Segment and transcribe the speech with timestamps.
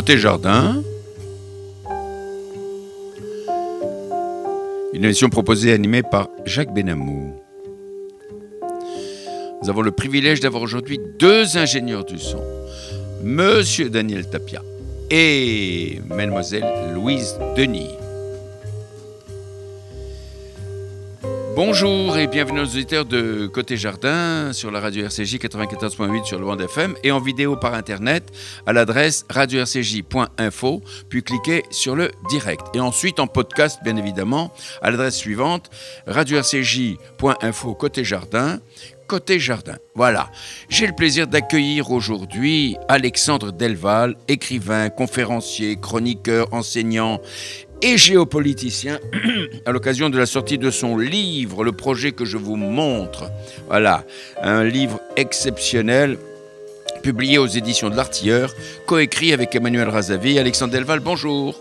[0.00, 0.82] Côté jardin,
[4.94, 7.34] une émission proposée et animée par Jacques Benamou.
[9.62, 12.42] Nous avons le privilège d'avoir aujourd'hui deux ingénieurs du son,
[13.22, 14.62] Monsieur Daniel Tapia
[15.10, 17.99] et Mademoiselle Louise Denis.
[21.62, 26.46] Bonjour et bienvenue aux auditeurs de Côté Jardin sur la radio RCJ 94.8 sur le
[26.46, 28.32] bande FM et en vidéo par internet
[28.64, 34.90] à l'adresse radio-rcj.info puis cliquez sur le direct et ensuite en podcast bien évidemment à
[34.90, 35.68] l'adresse suivante
[36.06, 38.58] radio-rcj.info Côté Jardin
[39.10, 39.76] Côté Jardin.
[39.96, 40.30] Voilà.
[40.68, 47.20] J'ai le plaisir d'accueillir aujourd'hui Alexandre Delval, écrivain, conférencier, chroniqueur, enseignant
[47.82, 48.98] et géopoliticien
[49.66, 53.30] à l'occasion de la sortie de son livre, le projet que je vous montre.
[53.68, 54.04] Voilà,
[54.42, 56.18] un livre exceptionnel
[57.02, 58.54] publié aux éditions de l'Artilleur,
[58.86, 60.38] coécrit avec Emmanuel Razavi.
[60.38, 61.60] Alexandre Delval, bonjour.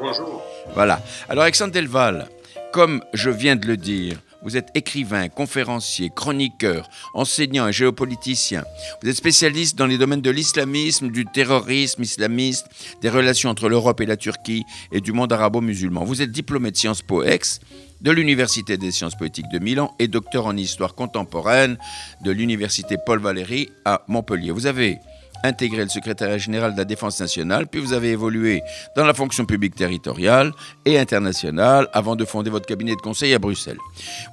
[0.00, 0.42] Bonjour.
[0.74, 1.00] Voilà.
[1.28, 2.28] Alors Alexandre Delval,
[2.72, 8.64] comme je viens de le dire, vous êtes écrivain, conférencier, chroniqueur, enseignant et géopoliticien.
[9.02, 12.66] Vous êtes spécialiste dans les domaines de l'islamisme, du terrorisme islamiste,
[13.02, 16.04] des relations entre l'Europe et la Turquie et du monde arabo-musulman.
[16.04, 17.60] Vous êtes diplômé de Sciences Po Ex
[18.00, 21.76] de l'Université des sciences politiques de Milan et docteur en histoire contemporaine
[22.22, 24.52] de l'Université Paul Valéry à Montpellier.
[24.52, 24.98] Vous avez
[25.44, 28.62] intégré le secrétariat général de la Défense nationale, puis vous avez évolué
[28.96, 30.52] dans la fonction publique territoriale
[30.84, 33.78] et internationale avant de fonder votre cabinet de conseil à Bruxelles.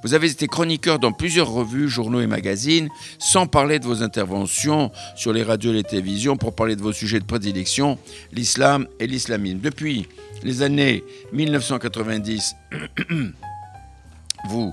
[0.02, 4.90] Vous avez été chroniqueur dans plusieurs revues, journaux et magazines, sans parler de vos interventions
[5.14, 7.98] sur les radios et les télévisions pour parler de vos sujets de prédilection,
[8.32, 9.60] l'islam et l'islamisme.
[9.60, 10.08] Depuis
[10.42, 11.02] les années
[11.32, 12.56] 1990,
[14.48, 14.72] vous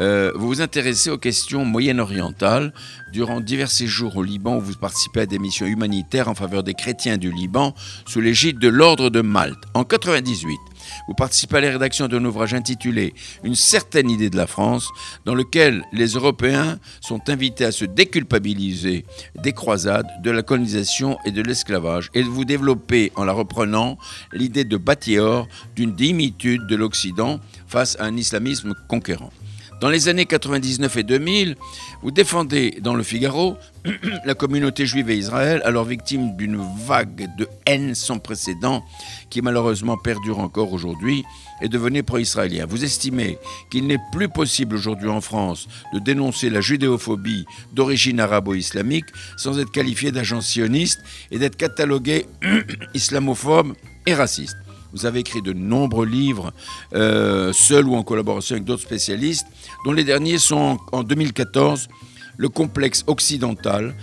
[0.00, 2.72] euh, vous vous intéressez aux questions moyen-orientales
[3.12, 7.16] durant divers séjours au Liban vous participez à des missions humanitaires en faveur des chrétiens
[7.16, 7.74] du Liban
[8.06, 9.64] sous l'égide de l'Ordre de Malte.
[9.74, 10.58] En 98,
[11.06, 14.88] vous participez à la rédaction d'un ouvrage intitulé Une certaine idée de la France,
[15.24, 19.04] dans lequel les Européens sont invités à se déculpabiliser
[19.42, 23.98] des croisades, de la colonisation et de l'esclavage, et vous développez, en la reprenant,
[24.32, 29.30] l'idée de Batior d'une dimitude de l'Occident face à un islamisme conquérant.
[29.80, 31.56] Dans les années 99 et 2000,
[32.02, 33.56] vous défendez dans le Figaro
[34.24, 38.84] la communauté juive et Israël, alors victime d'une vague de haine sans précédent
[39.30, 41.24] qui malheureusement perdure encore aujourd'hui
[41.62, 42.66] et devenez pro-israélien.
[42.66, 43.38] Vous estimez
[43.70, 49.06] qu'il n'est plus possible aujourd'hui en France de dénoncer la judéophobie d'origine arabo-islamique
[49.36, 51.00] sans être qualifié d'agent sioniste
[51.30, 52.26] et d'être catalogué
[52.94, 53.74] islamophobe
[54.06, 54.56] et raciste.
[54.92, 56.52] Vous avez écrit de nombreux livres,
[56.94, 59.46] euh, seul ou en collaboration avec d'autres spécialistes,
[59.84, 61.88] dont les derniers sont en 2014
[62.36, 63.94] Le complexe occidental,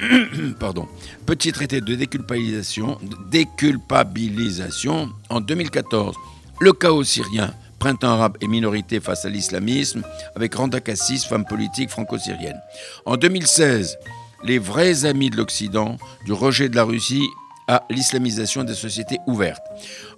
[0.60, 0.88] pardon,
[1.26, 2.98] petit traité de déculpabilisation,
[3.30, 6.16] déculpabilisation en 2014,
[6.60, 10.02] Le chaos syrien, printemps arabe et minorité face à l'islamisme,
[10.34, 12.60] avec Randa Kassis, femme politique franco-syrienne.
[13.04, 13.98] En 2016,
[14.44, 17.28] Les vrais amis de l'Occident, du rejet de la Russie
[17.68, 19.62] à l'islamisation des sociétés ouvertes.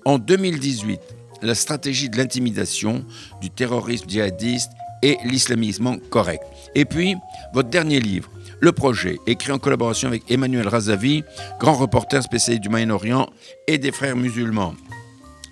[0.04, 1.00] En 2018,
[1.41, 3.04] la stratégie de l'intimidation,
[3.41, 4.70] du terrorisme djihadiste
[5.03, 6.42] et l'islamisme correct.
[6.75, 7.16] Et puis,
[7.54, 11.24] votre dernier livre, Le Projet, écrit en collaboration avec Emmanuel Razavi,
[11.59, 13.30] grand reporter spécialiste du Moyen-Orient
[13.66, 14.74] et des frères musulmans.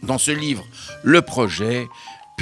[0.03, 0.65] Dans ce livre,
[1.03, 1.87] Le Projet,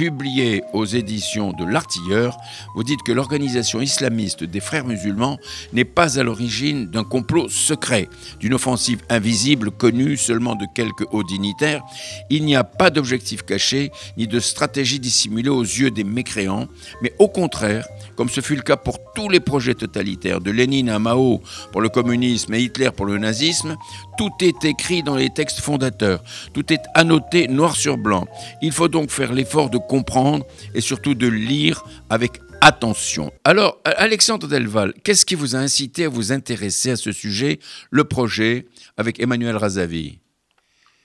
[0.01, 2.35] publié aux éditions de l'Artilleur,
[2.73, 5.37] vous dites que l'organisation islamiste des frères musulmans
[5.73, 8.09] n'est pas à l'origine d'un complot secret,
[8.39, 11.83] d'une offensive invisible connue seulement de quelques hauts dignitaires.
[12.31, 16.67] Il n'y a pas d'objectif caché ni de stratégie dissimulée aux yeux des mécréants,
[17.03, 20.89] mais au contraire, comme ce fut le cas pour tous les projets totalitaires, de Lénine
[20.89, 23.77] à Mao pour le communisme et Hitler pour le nazisme,
[24.21, 26.23] tout est écrit dans les textes fondateurs,
[26.53, 28.27] tout est annoté noir sur blanc.
[28.61, 30.45] Il faut donc faire l'effort de comprendre
[30.75, 33.33] et surtout de lire avec attention.
[33.43, 37.57] Alors, Alexandre Delval, qu'est-ce qui vous a incité à vous intéresser à ce sujet,
[37.89, 40.19] le projet, avec Emmanuel Razavi?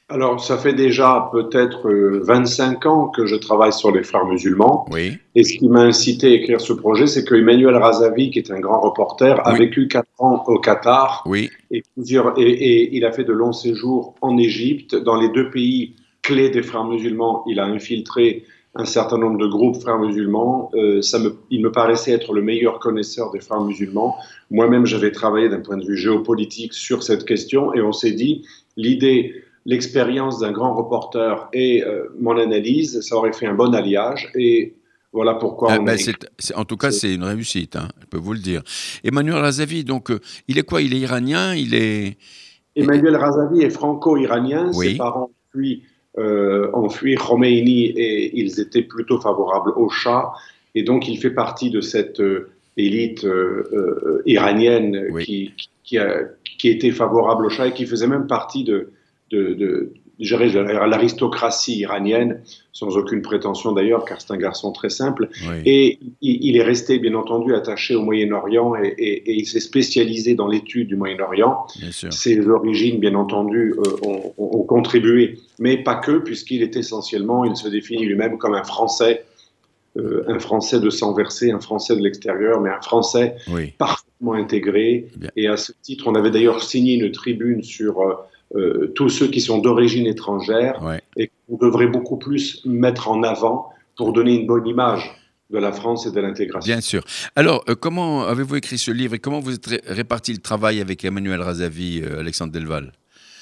[0.09, 4.87] Alors, ça fait déjà peut-être 25 ans que je travaille sur les frères musulmans.
[4.93, 5.19] Oui.
[5.35, 8.53] Et ce qui m'a incité à écrire ce projet, c'est que Emmanuel Razavi, qui est
[8.53, 11.25] un grand reporter, a vécu 4 ans au Qatar.
[11.27, 11.51] Oui.
[11.73, 15.51] Et, plusieurs, et, et, il a fait de longs séjours en Égypte, dans les deux
[15.51, 17.43] pays clés des frères musulmans.
[17.49, 18.45] Il a infiltré
[18.77, 20.71] un certain nombre de groupes frères musulmans.
[20.75, 24.15] Euh, ça me, il me paraissait être le meilleur connaisseur des frères musulmans.
[24.53, 28.45] Moi-même, j'avais travaillé d'un point de vue géopolitique sur cette question et on s'est dit,
[28.77, 34.31] l'idée l'expérience d'un grand reporter et euh, mon analyse, ça aurait fait un bon alliage.
[34.37, 34.77] Et
[35.13, 35.73] voilà pourquoi.
[35.73, 35.99] Ah, ben
[36.55, 38.63] en tout cas, c'est une réussite, hein, je peux vous le dire.
[39.05, 40.81] Emmanuel Razavi, donc, euh, il est quoi?
[40.81, 41.55] Il est iranien?
[41.55, 42.17] Il est.
[42.77, 44.73] Emmanuel Razavi est franco-iranien.
[44.73, 45.83] Ses parents fuient,
[46.19, 50.33] euh, ont fui Khomeini et ils étaient plutôt favorables au Shah.
[50.75, 52.23] Et donc, il fait partie de cette
[52.77, 53.27] élite
[54.27, 56.19] iranienne qui, qui, a,
[56.59, 58.91] qui, était favorable au Shah et qui faisait même partie de,
[59.31, 62.41] de, de l'aristocratie iranienne,
[62.73, 65.29] sans aucune prétention d'ailleurs, car c'est un garçon très simple.
[65.65, 70.89] Et il, est resté, bien entendu, attaché au Moyen-Orient et, il s'est spécialisé dans l'étude
[70.89, 71.67] du Moyen-Orient.
[71.91, 74.09] Ses origines, bien entendu, euh,
[74.39, 79.25] ont, contribué, mais pas que, puisqu'il est essentiellement, il se définit lui-même comme un Français.
[79.97, 83.37] Euh, un Français de sang versé, un Français de l'extérieur, mais un Français
[83.79, 85.09] parfaitement intégré.
[85.37, 88.15] Et à ce titre, on avait d'ailleurs signé une tribune sur euh,
[88.55, 90.81] euh, tous ceux qui sont d'origine étrangère
[91.17, 95.11] et qu'on devrait beaucoup plus mettre en avant pour donner une bonne image
[95.51, 96.73] de la France et de l'intégration.
[96.73, 97.03] Bien sûr.
[97.35, 101.05] Alors, euh, comment avez-vous écrit ce livre et comment vous êtes réparti le travail avec
[101.05, 102.93] Emmanuel Razavi, euh, Alexandre Delval?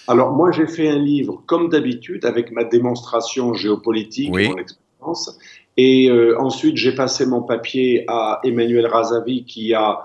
[0.09, 5.39] Alors, moi, j'ai fait un livre, comme d'habitude, avec ma démonstration géopolitique et mon expérience.
[5.77, 10.03] Et ensuite, j'ai passé mon papier à Emmanuel Razavi, qui a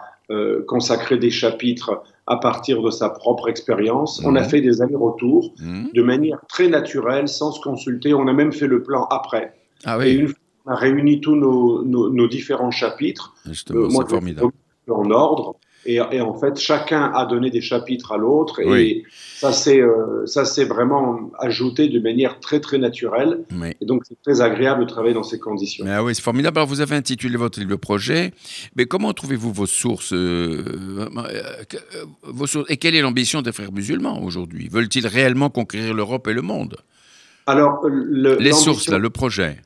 [0.68, 4.22] consacré des chapitres à partir de sa propre expérience.
[4.24, 5.88] On a fait des allers-retours mmh.
[5.94, 8.14] de manière très naturelle, sans se consulter.
[8.14, 9.54] On a même fait le plan après.
[9.84, 10.06] Ah oui.
[10.08, 13.34] Et une fois qu'on a réuni tous nos, différents chapitres,
[13.72, 14.52] euh, moi, formidable.
[14.90, 15.56] en ordre.
[15.86, 18.60] Et, en fait, chacun a donné des chapitres à l'autre.
[18.60, 23.46] Et ça s'est euh, ça s'est vraiment ajouté de manière très, très naturelle.
[23.80, 25.86] Et donc, c'est très agréable de travailler dans ces conditions.
[25.86, 26.58] Mais ah oui, c'est formidable.
[26.58, 28.32] Alors, vous avez intitulé votre livre projet.
[28.76, 30.64] Mais comment trouvez-vous vos sources, euh,
[31.18, 34.68] euh, vos sources Et quelle est l'ambition des frères musulmans aujourd'hui?
[34.70, 36.76] Veulent-ils réellement conquérir l'Europe et le monde?
[37.48, 39.58] Alors, les sources, là, le projet.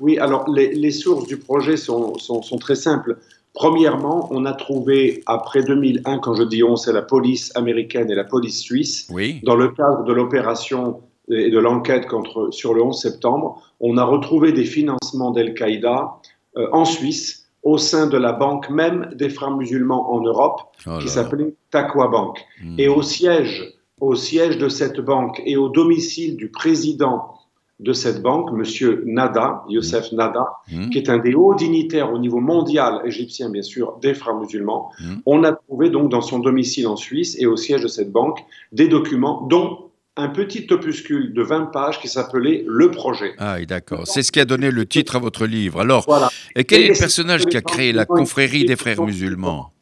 [0.00, 3.16] Oui, alors les, les sources du projet sont, sont, sont très simples.
[3.54, 8.16] Premièrement, on a trouvé, après 2001, quand je dis on, c'est la police américaine et
[8.16, 9.08] la police suisse,
[9.44, 14.04] dans le cadre de l'opération et de l'enquête contre, sur le 11 septembre, on a
[14.04, 16.16] retrouvé des financements d'Al-Qaïda
[16.56, 20.98] euh, en Suisse, au sein de la banque même des frères musulmans en Europe, oh
[21.00, 22.44] qui s'appelait Taqwa Bank.
[22.62, 22.74] Hmm.
[22.78, 27.34] Et au siège, au siège de cette banque et au domicile du président
[27.80, 29.02] de cette banque, M.
[29.04, 30.16] Nada, Youssef mmh.
[30.16, 30.90] Nada, mmh.
[30.90, 34.90] qui est un des hauts dignitaires au niveau mondial égyptien, bien sûr, des frères musulmans.
[35.00, 35.14] Mmh.
[35.26, 38.38] On a trouvé donc dans son domicile en Suisse et au siège de cette banque
[38.72, 43.34] des documents, dont un petit opuscule de 20 pages qui s'appelait Le Projet.
[43.38, 44.06] Ah, d'accord.
[44.06, 45.80] C'est ce qui a donné le titre à votre livre.
[45.80, 46.06] Alors,
[46.54, 49.72] et quel est le personnage qui a créé la confrérie des frères musulmans?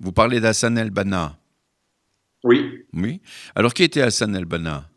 [0.00, 1.36] Vous parlez d'Hassan el-Banna.
[2.42, 2.84] Oui.
[2.92, 3.20] Oui.
[3.54, 4.88] Alors, qui était Hassan el-Banna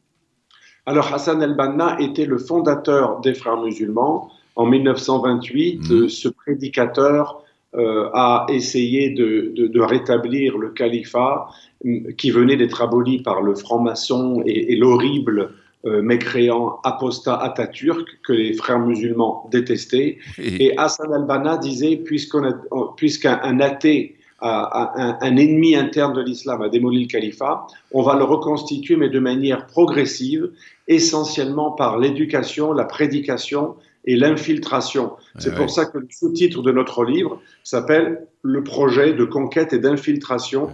[0.88, 4.32] alors Hassan el-Banna était le fondateur des Frères musulmans.
[4.56, 6.10] En 1928, mmh.
[6.10, 7.44] ce prédicateur
[7.76, 11.50] euh, a essayé de, rétablir le califat
[11.84, 15.52] mm, qui venait d'être aboli par le franc-maçon et, l'horrible
[15.86, 20.18] euh, mécréant apostat Atatürk que les frères musulmans détestaient.
[20.40, 27.68] Et, Hassan al-Banna disait, puisqu'un athée un, ennemi interne de l'islam a démoli le califat,
[27.92, 30.52] on va le reconstituer, mais de manière progressive,
[30.88, 33.76] essentiellement par l'éducation, la prédication
[34.06, 35.14] et l'infiltration.
[35.38, 39.80] C'est pour ça que le sous-titre de notre livre s'appelle Le projet de conquête et
[39.80, 40.70] d'infiltration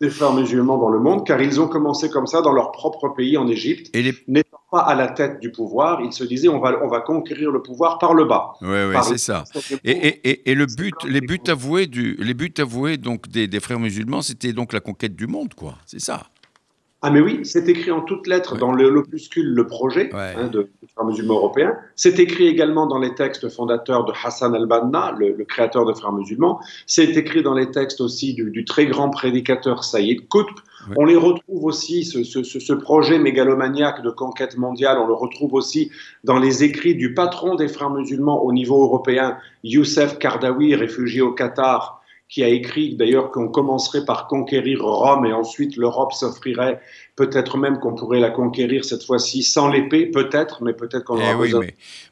[0.00, 3.08] des frères musulmans dans le monde, car ils ont commencé comme ça dans leur propre
[3.08, 3.94] pays, en Égypte.
[3.94, 7.00] Et N'étant pas à la tête du pouvoir, ils se disaient on va, on va
[7.00, 8.52] conquérir le pouvoir par le bas.
[8.60, 9.44] Oui, oui, c'est ça.
[9.84, 13.60] Et, et, et, le but, les buts avoués, du, les buts avoués donc, des, des
[13.60, 15.76] frères musulmans, c'était donc la conquête du monde, quoi.
[15.86, 16.26] C'est ça.
[17.02, 21.04] Ah mais oui, c'est écrit en toutes lettres dans l'opuscule Le Projet hein, de, Frères
[21.04, 21.74] musulmans européens.
[21.94, 26.58] C'est écrit également dans les textes fondateurs de Hassan al-Banna, le, créateur de Frères musulmans.
[26.86, 30.56] C'est écrit dans les textes aussi du, très grand prédicateur Saïd Qutb.
[30.96, 35.90] On les retrouve aussi, ce, ce, projet mégalomaniaque de conquête mondiale, on le retrouve aussi
[36.24, 41.32] dans les écrits du patron des Frères musulmans au niveau européen, Youssef Kardawi, réfugié au
[41.32, 46.80] Qatar, qui a écrit d'ailleurs qu'on commencerait par conquérir Rome et ensuite l'Europe s'offrirait,
[47.14, 51.32] peut-être même qu'on pourrait la conquérir cette fois-ci sans l'épée, peut-être, mais peut-être qu'on aura
[51.32, 51.54] eh oui,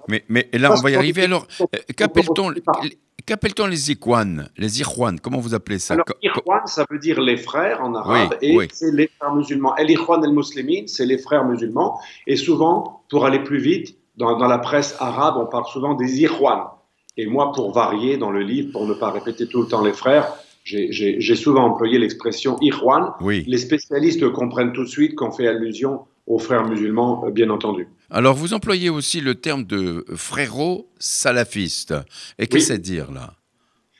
[0.08, 1.24] Mais, mais, là, on va y arriver.
[1.24, 1.66] Alors, euh,
[1.96, 4.48] qu'appelle-t-on les Ikhwan?
[4.56, 5.94] Les Ikhwan, comment vous appelez ça?
[5.94, 9.74] Alors, Ikhwan, ça veut dire les frères en arabe, et c'est les frères musulmans.
[9.76, 14.46] El Ikhwan el-Muslimin, c'est les frères musulmans, et souvent, pour aller plus vite, dans, dans
[14.46, 16.68] la presse arabe, on parle souvent des Ikhwan.
[17.16, 19.92] Et moi, pour varier dans le livre, pour ne pas répéter tout le temps les
[19.92, 20.32] frères,
[20.64, 23.12] j'ai souvent employé l'expression Irwan.
[23.20, 23.44] Oui.
[23.46, 27.86] Les spécialistes comprennent tout de suite qu'on fait allusion aux frères musulmans, euh, bien entendu.
[28.10, 31.94] Alors, vous employez aussi le terme de frérot salafiste.
[32.38, 33.34] Et qu'est-ce que c'est dire là?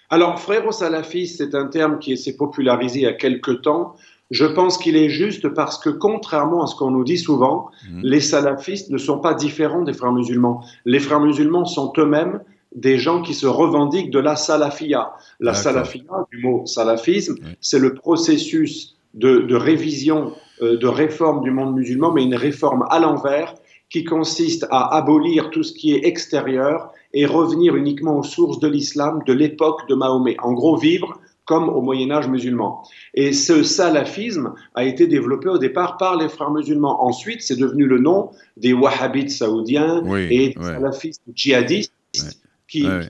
[0.09, 3.94] Alors, frérot salafiste, c'est un terme qui s'est popularisé il y a quelque temps
[4.30, 8.00] Je pense qu'il est juste parce que, contrairement à ce qu'on nous dit souvent, mmh.
[8.02, 10.64] les salafistes ne sont pas différents des frères musulmans.
[10.87, 12.40] Les frères musulmans sont eux-mêmes
[12.75, 15.12] des gens qui se revendiquent de la salafia.
[15.40, 21.75] La salafia, du mot salafisme, c'est le processus de, révision, euh, de réforme du monde
[21.75, 23.54] musulman, mais une réforme à l'envers
[23.90, 28.66] qui consiste à abolir tout ce qui est extérieur et revenir uniquement aux sources de
[28.66, 30.37] l'islam de l'époque de Mahomet.
[30.43, 32.83] En gros, vivre comme au Moyen Âge musulman.
[33.12, 37.04] Et ce salafisme a été développé au départ par les frères musulmans.
[37.04, 41.93] Ensuite, c'est devenu le nom des wahhabites saoudiens et des salafistes djihadistes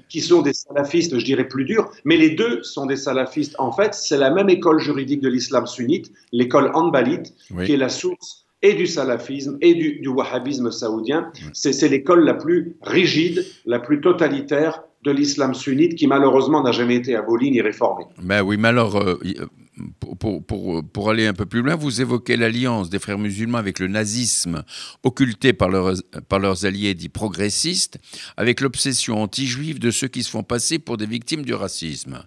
[0.09, 3.55] qui, sont des salafistes, je dirais, plus durs, mais les deux sont des salafistes.
[3.59, 7.89] En fait, c'est la même école juridique de l'islam sunnite, l'école hanbalite, qui est la
[7.89, 11.31] source et du salafisme et du, wahhabisme saoudien.
[11.53, 16.97] C'est l'école la plus rigide, la plus totalitaire de l'islam sunnite qui malheureusement n'a jamais
[16.97, 18.05] été abolie ni réformée.
[18.23, 19.19] Ben oui, mais alors, euh,
[20.19, 23.79] pour, pour, pour, aller un peu plus loin, vous évoquez l'alliance des frères musulmans avec
[23.79, 24.63] le nazisme,
[25.03, 25.95] occulté par leurs,
[26.29, 27.99] par leurs alliés dits progressistes,
[28.37, 32.25] avec l'obsession anti-juive de ceux qui se font passer pour des victimes du racisme.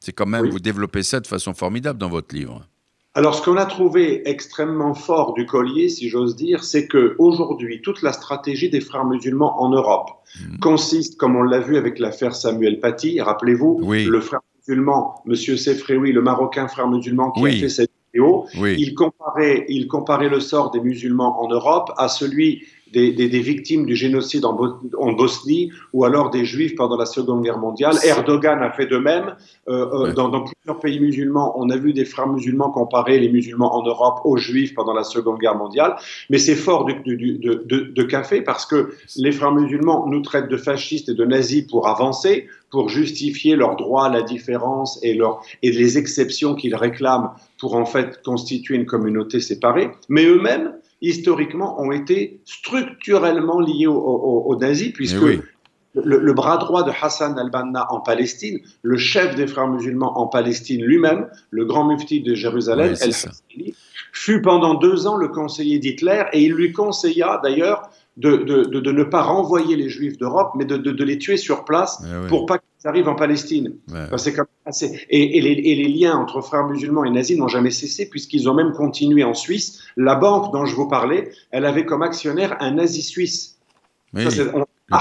[0.00, 2.66] C'est quand même, vous développez ça de façon formidable dans votre livre.
[3.14, 7.80] Alors, ce qu'on a trouvé extrêmement fort du collier, si j'ose dire, c'est que aujourd'hui,
[7.80, 10.58] toute la stratégie des frères musulmans en Europe hmm.
[10.58, 16.12] consiste, comme on l'a vu avec l'affaire Samuel Paty, rappelez-vous, le frère musulman, Monsieur Sefrewi,
[16.12, 20.70] le Marocain frère musulman qui a fait cette vidéo, il, comparait, il comparait le sort
[20.70, 26.44] des musulmans en Europe à celui des, victimes du génocide en, Bosnie ou alors des
[26.44, 27.96] juifs pendant la Seconde Guerre mondiale.
[28.04, 29.34] Erdogan a fait de même.
[29.68, 33.74] Euh, euh, dans, plusieurs pays musulmans, on a vu des frères musulmans comparer les musulmans
[33.74, 35.96] en Europe aux juifs pendant la Seconde Guerre mondiale.
[36.30, 41.08] Mais c'est fort de, de, café parce que les frères musulmans nous traitent de fascistes
[41.08, 45.72] et de nazis pour avancer, pour justifier leur droit à la différence et, leur, et
[45.72, 49.90] les exceptions qu'ils réclament pour en fait constituer une communauté séparée.
[50.08, 50.72] Mais eux-mêmes,
[51.02, 55.40] historiquement, ont été structurellement liés aux, nazis, puisque
[55.94, 60.82] le, bras droit de Hassan al-Banna en Palestine, le chef des frères musulmans en Palestine
[60.82, 63.12] lui-même, le grand mufti de Jérusalem, El
[64.12, 69.04] fut pendant deux ans le conseiller d'Hitler et il lui conseilla d'ailleurs de, de, ne
[69.04, 72.88] pas renvoyer les juifs d'Europe, mais de, les tuer sur place eh pour pas qu'ils
[72.88, 73.76] arrivent en Palestine.
[75.10, 79.24] et, les, liens entre frères musulmans et nazis n'ont jamais cessé, puisqu'ils ont même continué
[79.24, 79.82] en Suisse.
[79.96, 83.58] La banque dont je vous parlais, elle avait comme actionnaire un nazi suisse.
[84.12, 84.24] Le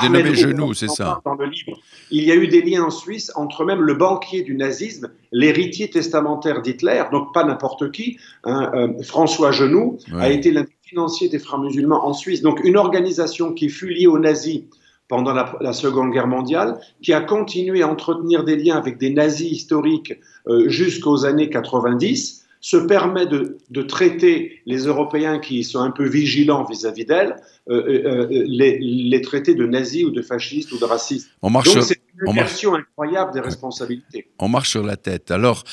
[0.02, 1.22] dénommé genou, c'est ça.
[1.24, 1.78] Dans le livre.
[2.10, 5.90] Il y a eu des liens en Suisse entre même le banquier du nazisme, l'héritier
[5.92, 11.40] testamentaire d'Hitler, donc pas n'importe qui, hein, euh, François Genoux, a été l'un financier des
[11.40, 12.42] frères musulmans en Suisse.
[12.42, 14.64] Donc une organisation qui fut liée aux nazis
[15.08, 19.52] pendant la, Seconde Guerre mondiale, qui a continué à entretenir des liens avec des nazis
[19.52, 20.14] historiques
[20.48, 26.64] euh, jusqu'aux années 90 se permet de, traiter les Européens qui sont un peu vigilants
[26.64, 27.36] vis-à-vis d'elle,
[27.70, 31.30] euh, euh, euh, les, traiter de nazis ou de fascistes ou de racistes.
[31.44, 34.28] On marche Donc c'est une version incroyable des responsabilités.
[34.40, 35.32] On marche sur la tête.
[35.32, 35.64] Alors,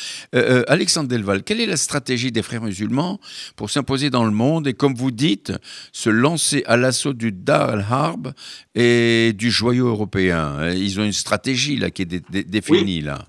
[0.69, 3.21] Alexandre Delval, quelle est la stratégie des frères musulmans
[3.57, 5.53] pour s'imposer dans le monde et, comme vous dites,
[5.93, 8.33] se lancer à l'assaut du Dar al-Harb
[8.75, 10.73] et du joyau européen?
[10.73, 12.07] Ils ont une stratégie là qui est
[12.49, 13.27] définie là.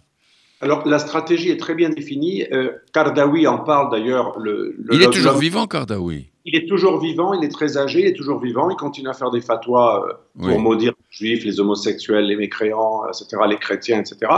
[0.62, 2.46] Alors, la stratégie est très bien définie.
[2.54, 4.40] Euh, Kardawi en parle d'ailleurs.
[4.40, 6.30] Le, il est toujours vivant, Kardawi?
[6.46, 8.70] Il est toujours vivant, il est très âgé, il est toujours vivant.
[8.70, 13.04] Il continue à faire des fatwas euh, pour maudire les juifs, les homosexuels, les mécréants,
[13.08, 14.32] etc., les chrétiens, etc.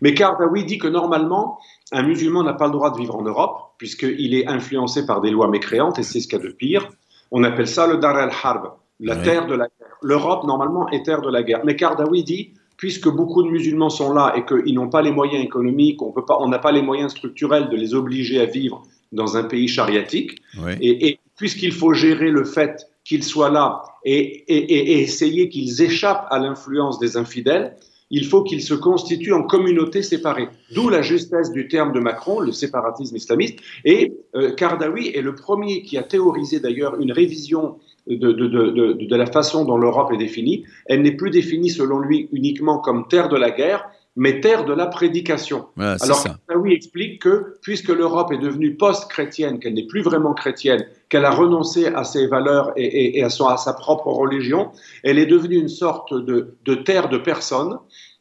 [0.00, 1.58] Mais Kardawi dit que normalement,
[1.92, 5.30] un musulman n'a pas le droit de vivre en Europe, puisqu'il est influencé par des
[5.30, 6.88] lois mécréantes, et c'est ce qu'il y a de pire.
[7.30, 9.96] On appelle ça le Dar al-Harb, la terre de la guerre.
[10.02, 11.60] L'Europe, normalement, est terre de la guerre.
[11.64, 15.44] Mais Kardawi dit puisque beaucoup de musulmans sont là et qu'ils n'ont pas les moyens
[15.44, 18.80] économiques, on n'a pas les moyens structurels de les obliger à vivre
[19.12, 20.40] dans un pays chariatique,
[20.80, 26.98] et, puisqu'il faut gérer le fait qu'ils soient là et, essayer qu'ils échappent à l'influence
[26.98, 27.76] des infidèles,
[28.10, 30.48] il faut qu'ils se constituent en communautés séparées.
[30.74, 33.58] D'où la justesse du terme de Macron, le séparatisme islamiste.
[33.86, 39.64] Et euh, Kardawi est le premier qui a théorisé d'ailleurs une révision de, la façon
[39.64, 40.66] dont l'Europe est définie.
[40.84, 43.88] Elle n'est plus définie selon lui uniquement comme terre de la guerre,
[44.20, 45.64] mais terre de la prédication.
[45.78, 51.24] Alors, Kardawi explique que puisque l'Europe est devenue post-chrétienne, qu'elle n'est plus vraiment chrétienne, qu'elle
[51.24, 54.72] a renoncé à ses valeurs et, à, son, à, sa propre religion,
[55.04, 57.78] elle est devenue une sorte de, de terre de personnes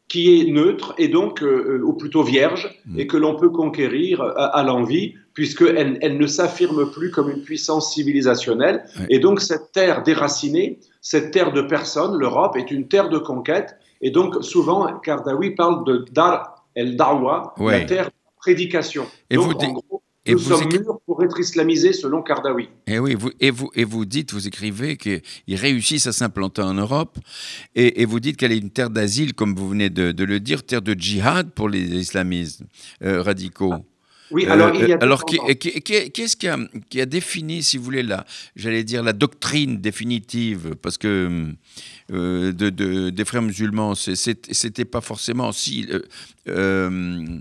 [0.07, 2.99] qui est neutre et donc, euh, ou plutôt vierge, mm.
[3.01, 7.41] et que l'on peut conquérir à, à l'envie, puisqu'elle elle ne s'affirme plus comme une
[7.41, 8.85] puissance civilisationnelle.
[9.09, 13.75] Et donc, cette terre déracinée, cette terre de personnes, l'Europe, est une terre de conquête.
[14.01, 19.05] Et donc, souvent, Kardawi parle de Dar el-Dawa, la terre de prédication.
[19.29, 22.63] Et donc, vous en gros, nous sommes mûrs pour être islamisé selon Kardawi.
[22.87, 26.61] Et eh oui, vous, et, vous, et vous dites, vous écrivez qu'ils réussissent à s'implanter
[26.61, 27.17] en Europe
[27.75, 30.81] et, vous dites qu'elle est une terre d'asile, comme vous venez de, le dire, terre
[30.81, 32.63] de djihad pour les islamistes
[33.03, 33.73] euh, radicaux.
[34.31, 36.57] Oui, alors il y a euh, alors qu'est-ce qui a,
[36.89, 41.47] qui a, défini, si vous voulez, la, j'allais dire la doctrine définitive, parce que
[42.11, 45.87] euh, de, de, des frères musulmans, c'était pas forcément si
[46.47, 47.37] euh,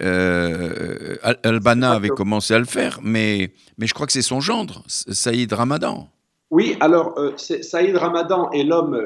[0.00, 4.84] euh, Al-Bana avait commencé à le faire, mais mais je crois que c'est son gendre,
[4.86, 6.10] Saïd Ramadan.
[6.50, 9.00] Oui, alors Saïd Ramadan est l'homme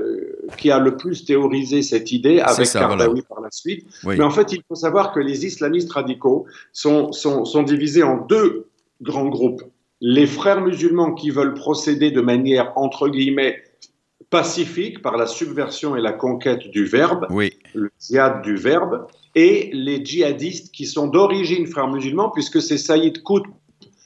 [0.57, 3.87] qui a le plus théorisé cette idée avec Kardawi par la suite.
[4.05, 8.17] Mais en fait, il faut savoir que les islamistes radicaux sont, sont, sont divisés en
[8.17, 8.69] deux
[9.03, 9.63] grands groupes.
[10.01, 13.63] Les frères musulmans qui veulent procéder de manière, entre guillemets,
[14.31, 17.27] pacifique par la subversion et la conquête du verbe,
[17.75, 23.23] le djihad du verbe, et les djihadistes qui sont d'origine frères musulmans, puisque c'est Saïd
[23.23, 23.47] Qutb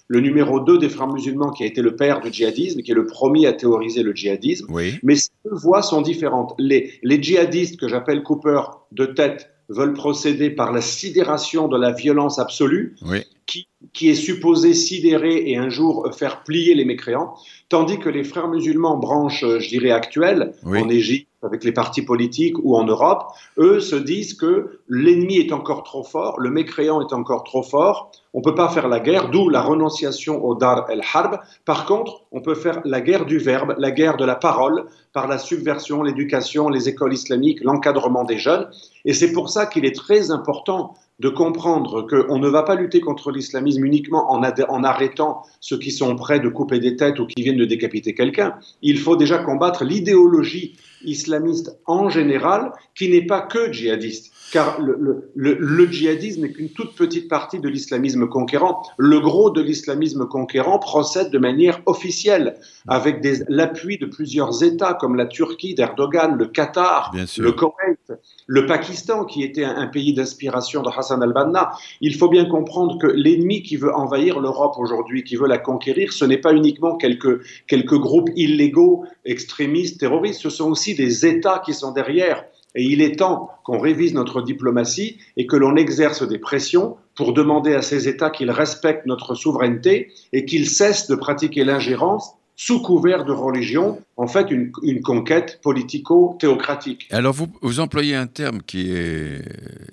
[0.09, 2.95] le numéro 2 des frères musulmans, qui a été le père du djihadisme, qui est
[2.95, 4.67] le premier à théoriser le djihadisme.
[5.03, 6.55] Mais ces deux voies sont différentes.
[6.59, 8.61] Les, les djihadistes, que j'appelle Cooper
[8.93, 12.97] de tête, veulent procéder par la sidération de la violence absolue,
[13.45, 17.35] qui, qui, est supposée sidérer et un jour faire plier les mécréants,
[17.69, 22.57] tandis que les frères musulmans, branche, je dirais, actuelle, en Égypte, avec les partis politiques
[22.63, 27.13] ou en Europe, eux se disent que l'ennemi est encore trop fort, le mécréant est
[27.13, 30.91] encore trop fort, on ne peut pas faire la guerre, d'où la renonciation au dar
[30.91, 31.39] el-harb.
[31.65, 35.29] Par contre, on peut faire la guerre du verbe, la guerre de la parole, par
[35.29, 38.69] la subversion, l'éducation, les écoles islamiques, l'encadrement des jeunes.
[39.05, 43.01] Et c'est pour ça qu'il est très important de comprendre qu'on ne va pas lutter
[43.01, 47.27] contre l'islamisme uniquement en, en, arrêtant ceux qui sont prêts de couper des têtes ou
[47.27, 48.55] qui viennent de décapiter quelqu'un.
[48.83, 55.31] Il faut déjà combattre l'idéologie islamiste en général, qui n'est pas que djihadiste car le,
[55.35, 58.83] le, djihadisme n'est qu'une toute petite partie de l'islamisme conquérant.
[58.97, 62.57] Le gros de l'islamisme conquérant procède de manière officielle,
[62.87, 68.13] avec l'appui de plusieurs États comme la Turquie d'Erdogan, le Qatar, le Koweït,
[68.47, 71.71] le Pakistan, qui était un, pays d'inspiration de Hassan al-Banna.
[72.01, 76.13] Il faut bien comprendre que l'ennemi qui veut envahir l'Europe aujourd'hui, qui veut la conquérir,
[76.13, 81.61] ce n'est pas uniquement quelques, quelques groupes illégaux, extrémistes, terroristes, ce sont aussi des États
[81.65, 82.45] qui sont derrière.
[82.75, 87.33] Et il est temps qu'on révise notre diplomatie et que l'on exerce des pressions pour
[87.33, 92.83] demander à ces États qu'ils respectent notre souveraineté et qu'ils cessent de pratiquer l'ingérence sous
[92.83, 94.73] couvert de religion, en fait une,
[95.03, 97.07] conquête politico-théocratique.
[97.11, 99.43] Alors vous, vous, employez un terme qui est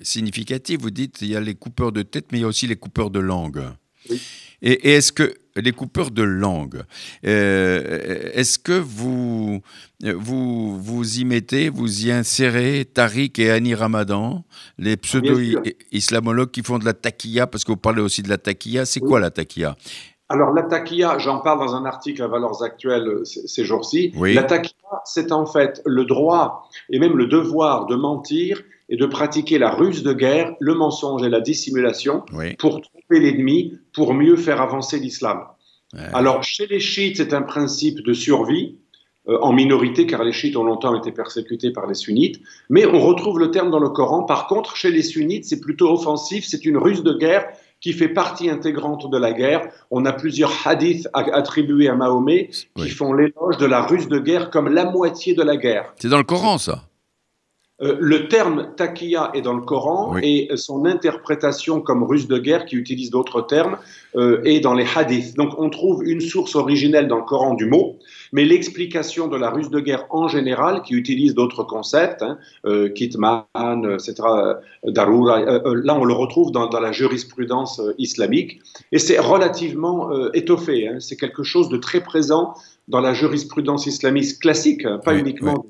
[0.02, 2.66] significatif, vous dites il y a les coupeurs de tête, mais il y a aussi
[2.66, 3.62] les coupeurs de langue.
[4.10, 4.20] Oui.
[4.62, 6.82] Et, est-ce que les coupeurs de langue,
[7.26, 9.60] euh, est-ce que vous,
[10.00, 14.44] vous, vous y mettez, vous y insérez Tariq et Annie Ramadan,
[14.78, 18.84] les pseudo-islamologues qui font de la taquilla, parce que vous parlez aussi de la taquilla,
[18.84, 19.76] c'est quoi la taquilla?
[20.28, 24.12] Alors, la taquilla, j'en parle dans un article à Valeurs Actuelles ces jours-ci.
[24.16, 29.06] La taquilla, c'est en fait le droit et même le devoir de mentir et de
[29.06, 32.24] pratiquer la ruse de guerre, le mensonge et la dissimulation
[32.58, 35.40] pour tromper l'ennemi, pour mieux faire avancer l'islam.
[36.12, 38.76] Alors, chez les chiites, c'est un principe de survie,
[39.28, 43.00] euh, en minorité, car les chiites ont longtemps été persécutés par les sunnites, mais on
[43.00, 44.24] retrouve le terme dans le Coran.
[44.24, 47.48] Par contre, chez les sunnites, c'est plutôt offensif, c'est une ruse de guerre
[47.80, 49.68] qui fait partie intégrante de la guerre.
[49.90, 54.50] On a plusieurs hadiths attribués à Mahomet qui font l'éloge de la ruse de guerre
[54.50, 55.94] comme la moitié de la guerre.
[55.98, 56.82] C'est dans le Coran, ça?
[57.82, 62.64] Euh, le terme taqiya est dans le Coran et son interprétation comme ruse de guerre,
[62.64, 63.76] qui utilise d'autres termes,
[64.16, 65.36] euh, est dans les hadiths.
[65.36, 67.96] Donc on trouve une source originelle dans le Coran du mot,
[68.32, 72.88] mais l'explication de la ruse de guerre en général, qui utilise d'autres concepts, hein, euh,
[72.88, 74.14] kitman, etc.,
[74.84, 78.60] darura, là on le retrouve dans, la jurisprudence islamique,
[78.92, 80.88] et c'est relativement étoffé.
[80.88, 80.96] Hein.
[81.00, 82.54] c'est quelque chose de très présent
[82.88, 85.64] dans la jurisprudence islamiste classique, hein, pas uniquement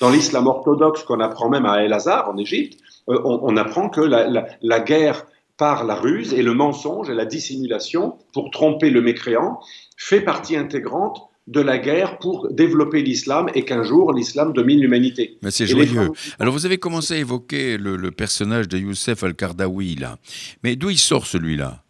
[0.00, 4.80] dans l'islam orthodoxe qu'on apprend même à El-Azhar en Égypte, euh, on, apprend que la,
[4.80, 9.60] guerre par la ruse et le mensonge et la dissimulation pour tromper le mécréant
[9.96, 15.38] fait partie intégrante de la guerre pour développer l'islam et qu'un jour l'islam domine l'humanité.
[15.42, 16.10] Mais c'est joyeux.
[16.38, 20.18] Alors vous avez commencé à évoquer le, personnage de Youssef al-Kardawi là.
[20.62, 21.82] Mais d'où il sort celui-là?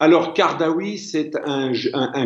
[0.00, 1.70] Alors, Kardawi, c'est un,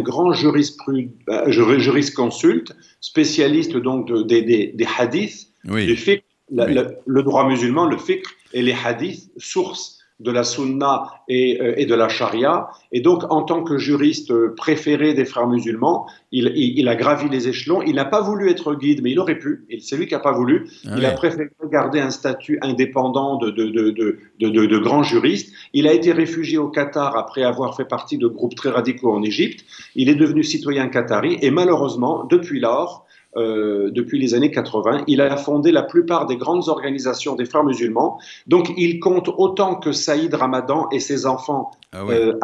[0.00, 9.30] grand euh, jurisconsulte, spécialiste donc des, hadiths, le, droit musulman, le fiqh et les hadiths,
[9.36, 12.68] source de la sunna et, euh, et, de la charia.
[12.90, 17.48] Et donc, en tant que juriste préféré des frères musulmans, il, il, a gravi les
[17.48, 17.82] échelons.
[17.82, 19.66] Il n'a pas voulu être guide, mais il aurait pu.
[19.80, 20.68] C'est lui qui n'a pas voulu.
[20.86, 25.52] Ah il a préféré garder un statut indépendant de, de, de, de, grand juriste.
[25.74, 29.22] Il a été réfugié au Qatar après avoir fait partie de groupes très radicaux en
[29.22, 29.64] Égypte.
[29.94, 33.05] Il est devenu citoyen qatari et malheureusement, depuis lors,
[33.36, 35.04] euh, depuis les années 80.
[35.06, 38.18] Il a fondé la plupart des grandes organisations des frères musulmans.
[38.46, 42.38] Donc il compte autant que Saïd Ramadan et ses enfants, ah euh,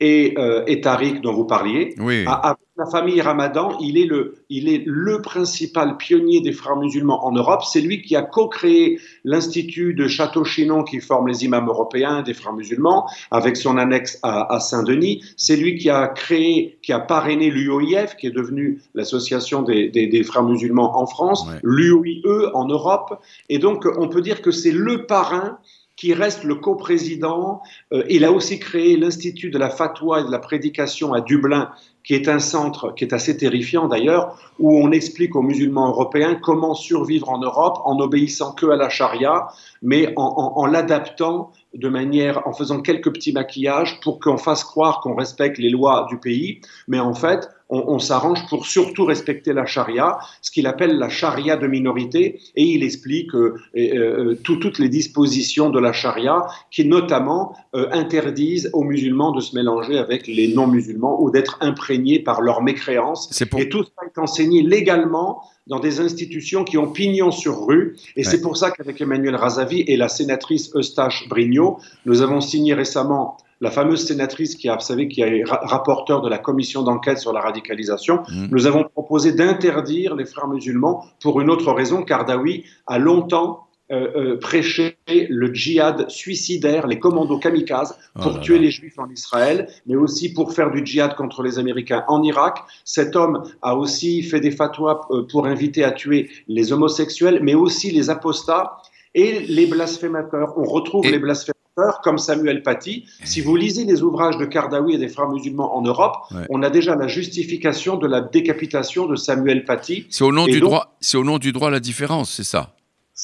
[0.00, 1.94] et, euh, et, Tariq dont vous parliez.
[1.98, 2.24] Oui.
[2.26, 7.24] À, la famille Ramadan, il est, le, il est le principal pionnier des frères musulmans
[7.24, 7.62] en Europe.
[7.64, 12.52] C'est lui qui a co-créé l'Institut de Château-Chinon qui forme les imams européens des frères
[12.52, 15.22] musulmans avec son annexe à, Saint-Denis.
[15.36, 20.22] C'est lui qui a créé, qui a parrainé l'UOIF, qui est devenu l'association des, des,
[20.24, 23.20] frères musulmans en France, l'UOIE en Europe.
[23.48, 25.58] Et donc, on peut dire que c'est le parrain
[26.02, 27.62] qui reste le coprésident.
[27.92, 31.70] Euh, il a aussi créé l'Institut de la fatwa et de la prédication à Dublin,
[32.02, 36.34] qui est un centre qui est assez terrifiant d'ailleurs, où on explique aux musulmans européens
[36.34, 39.46] comment survivre en Europe en obéissant que à la charia,
[39.80, 45.14] mais en, l'adaptant de manière, en faisant quelques petits maquillages pour qu'on fasse croire qu'on
[45.14, 50.18] respecte les lois du pays, mais en fait, on, s'arrange pour surtout respecter la charia,
[50.42, 55.70] ce qu'il appelle la charia de minorité, et il explique euh, euh, toutes les dispositions
[55.70, 61.22] de la charia qui notamment euh, interdisent aux musulmans de se mélanger avec les non-musulmans
[61.22, 63.30] ou d'être imprégnés par leur mécréance.
[63.56, 67.96] Et tout ça est enseigné légalement dans des institutions qui ont pignon sur rue.
[68.16, 72.74] Et c'est pour ça qu'avec Emmanuel Razavi et la sénatrice Eustache Brignot, nous avons signé
[72.74, 77.18] récemment la fameuse sénatrice qui a, vous savez, qui est rapporteur de la commission d'enquête
[77.18, 78.46] sur la radicalisation, mmh.
[78.50, 83.68] nous avons proposé d'interdire les frères musulmans pour une autre raison, car Dawi a longtemps
[83.92, 89.10] euh, euh, prêché le djihad suicidaire, les commandos kamikazes, oh pour tuer les juifs en
[89.10, 92.60] Israël, mais aussi pour faire du djihad contre les Américains en Irak.
[92.86, 97.54] Cet homme a aussi fait des fatwas euh, pour inviter à tuer les homosexuels, mais
[97.54, 98.78] aussi les apostats
[99.14, 100.54] et les blasphémateurs.
[100.56, 103.04] On retrouve les blasphémateurs comme Samuel Paty.
[103.24, 106.16] Si vous lisez les ouvrages de Kardawi et des frères musulmans en Europe,
[106.48, 110.06] on a déjà la justification de la décapitation de Samuel Paty.
[110.08, 110.96] C'est au nom du droit.
[111.00, 112.74] C'est au nom du droit à la différence, c'est ça?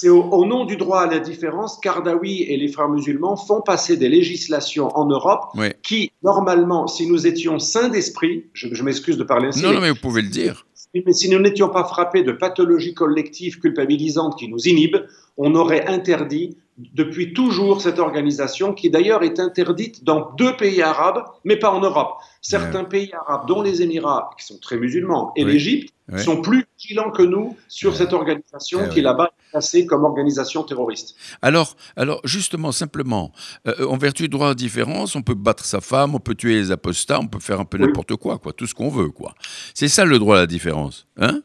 [0.01, 3.97] C'est au, nom du droit à la différence, Kardawi et les frères musulmans font passer
[3.97, 5.51] des législations en Europe
[5.83, 9.65] qui, normalement, si nous étions sains d'esprit, je, m'excuse de parler ainsi.
[9.65, 10.69] Non, non, mais vous pouvez le dire.
[10.95, 15.05] Mais si nous n'étions pas frappés de pathologies collectives culpabilisantes qui nous inhibent,
[15.37, 21.25] on aurait interdit depuis toujours cette organisation qui d'ailleurs est interdite dans deux pays arabes,
[21.45, 22.19] mais pas en Europe.
[22.41, 27.11] Certains pays arabes, dont les Émirats, qui sont très musulmans, et l'Égypte, sont plus vigilants
[27.11, 31.17] que nous sur cette organisation qui est là-bas classée comme organisation terroriste.
[31.43, 33.33] Alors, alors justement, simplement,
[33.67, 36.55] euh, en vertu du droit à différence, on peut battre sa femme, on peut tuer
[36.55, 39.35] les apostats, on peut faire un peu n'importe quoi, quoi, tout ce qu'on veut, quoi.
[39.75, 41.43] C'est ça le droit à la différence, hein?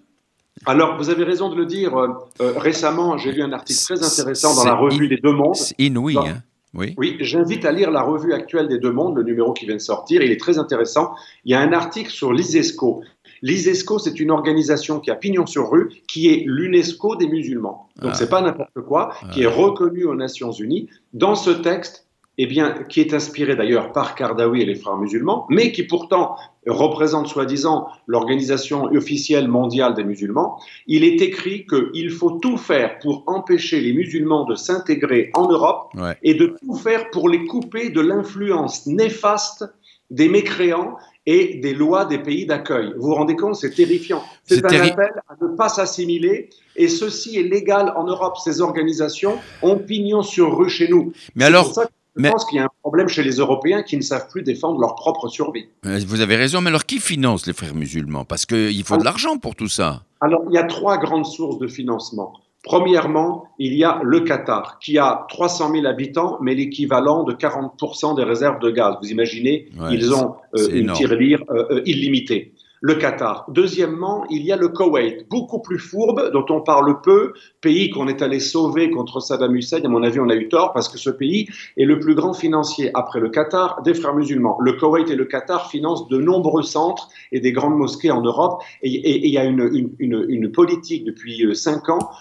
[0.65, 1.97] Alors, vous avez raison de le dire.
[1.97, 2.07] Euh,
[2.41, 5.55] euh, récemment, j'ai lu un article très intéressant dans la revue des Deux Mondes.
[5.55, 6.41] C'est inouï, hein
[6.73, 9.75] oui, oui j'invite à lire la revue actuelle des Deux Mondes, le numéro qui vient
[9.75, 10.21] de sortir.
[10.21, 11.13] Il est très intéressant.
[11.45, 13.03] Il y a un article sur l'ISESCO.
[13.41, 17.89] L'ISESCO, c'est une organisation qui a pignon sur rue, qui est l'UNESCO des musulmans.
[18.01, 18.15] Donc, ah.
[18.15, 20.89] c'est pas n'importe quoi, qui est reconnue aux Nations Unies.
[21.13, 25.45] Dans ce texte, eh bien, qui est inspiré d'ailleurs par Kardawi et les frères musulmans,
[25.49, 32.31] mais qui pourtant représente soi-disant l'organisation officielle mondiale des musulmans, il est écrit qu'il faut
[32.31, 35.91] tout faire pour empêcher les musulmans de s'intégrer en Europe
[36.23, 39.65] et de tout faire pour les couper de l'influence néfaste
[40.09, 42.93] des mécréants et des lois des pays d'accueil.
[42.97, 44.23] Vous vous rendez compte, c'est terrifiant.
[44.43, 48.37] C'est un appel à ne pas s'assimiler et ceci est légal en Europe.
[48.37, 51.13] Ces organisations ont pignon sur rue chez nous.
[51.35, 51.73] Mais alors,
[52.15, 54.79] je pense qu'il y a un problème chez les Européens qui ne savent plus défendre
[54.79, 55.67] leur propre survie.
[55.85, 58.25] Euh, vous avez raison, mais alors qui finance les frères musulmans?
[58.25, 60.03] Parce qu'il faut de l'argent pour tout ça.
[60.21, 62.33] Alors, il y a trois grandes sources de financement.
[62.63, 68.15] Premièrement, il y a le Qatar, qui a 300 000 habitants, mais l'équivalent de 40%
[68.15, 68.95] des réserves de gaz.
[69.01, 72.52] Vous imaginez, ils ont euh, une tirelire euh, illimitée
[72.85, 73.45] le Qatar.
[73.47, 78.09] Deuxièmement, il y a le Koweït, beaucoup plus fourbe, dont on parle peu, pays qu'on
[78.09, 79.79] est allé sauver contre Saddam Hussein.
[79.85, 82.33] À mon avis, on a eu tort parce que ce pays est le plus grand
[82.33, 84.57] financier après le Qatar des frères musulmans.
[84.59, 88.61] Le Koweït et le Qatar financent de nombreux centres et des grandes mosquées en Europe.
[88.81, 92.11] Et il y a une, politique depuis euh, cinq ans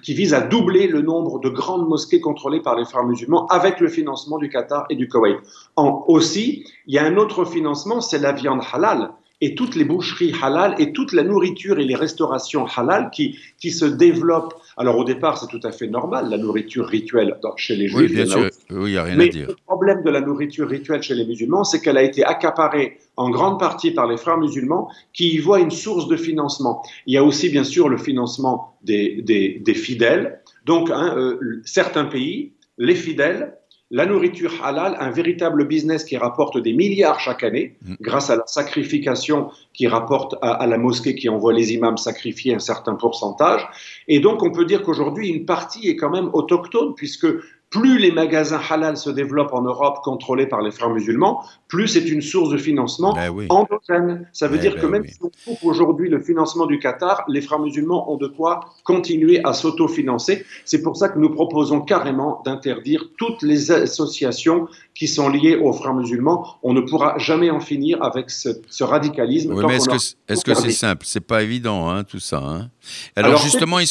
[0.00, 3.80] qui vise à doubler le nombre de grandes mosquées contrôlées par les frères musulmans avec
[3.80, 5.38] le financement du Qatar et du Koweït.
[5.74, 9.10] En, aussi, il y a un autre financement, c'est la viande halal
[9.42, 13.72] et toutes les boucheries halal et toute la nourriture et les restaurations halal qui, qui
[13.72, 14.54] se développent.
[14.76, 18.08] Alors au départ, c'est tout à fait normal, la nourriture rituelle chez les juifs.
[18.10, 19.48] Oui, bien sûr, oui, il n'y a rien Mais à dire.
[19.48, 23.30] le problème de la nourriture rituelle chez les musulmans, c'est qu'elle a été accaparée en
[23.30, 26.82] grande partie par les frères musulmans qui y voient une source de financement.
[27.06, 30.40] Il y a aussi bien sûr le financement des, des, des fidèles.
[30.66, 33.58] Donc hein, euh, certains pays, les fidèles,
[33.92, 37.94] la nourriture halal, un véritable business qui rapporte des milliards chaque année, Mm.
[38.00, 42.54] grâce à la sacrification qui rapporte à, à la mosquée qui envoie les imams sacrifier
[42.54, 43.68] un certain pourcentage.
[44.08, 47.26] Et donc on peut dire qu'aujourd'hui, une partie est quand même autochtone, puisque
[47.72, 52.06] plus les magasins halal se développent en Europe, contrôlés par les frères musulmans, plus c'est
[52.08, 53.46] une source de financement Ben oui.
[53.48, 54.28] endogène.
[54.32, 55.08] Ça veut Eh dire ben que même oui.
[55.10, 59.40] si on coupe aujourd'hui le financement du Qatar, les frères musulmans ont de quoi continuer
[59.44, 60.44] à s'autofinancer.
[60.66, 65.72] C'est pour ça que nous proposons carrément d'interdire toutes les associations qui sont liées aux
[65.72, 66.46] frères musulmans.
[66.62, 69.54] On ne pourra jamais en finir avec ce, ce radicalisme.
[69.54, 70.72] Oui, est-ce que c'est c'est interdit.
[70.74, 71.06] simple?
[71.06, 72.38] C'est pas évident, hein, tout ça.
[72.38, 72.68] hein.
[73.16, 73.86] Alors, justement, il.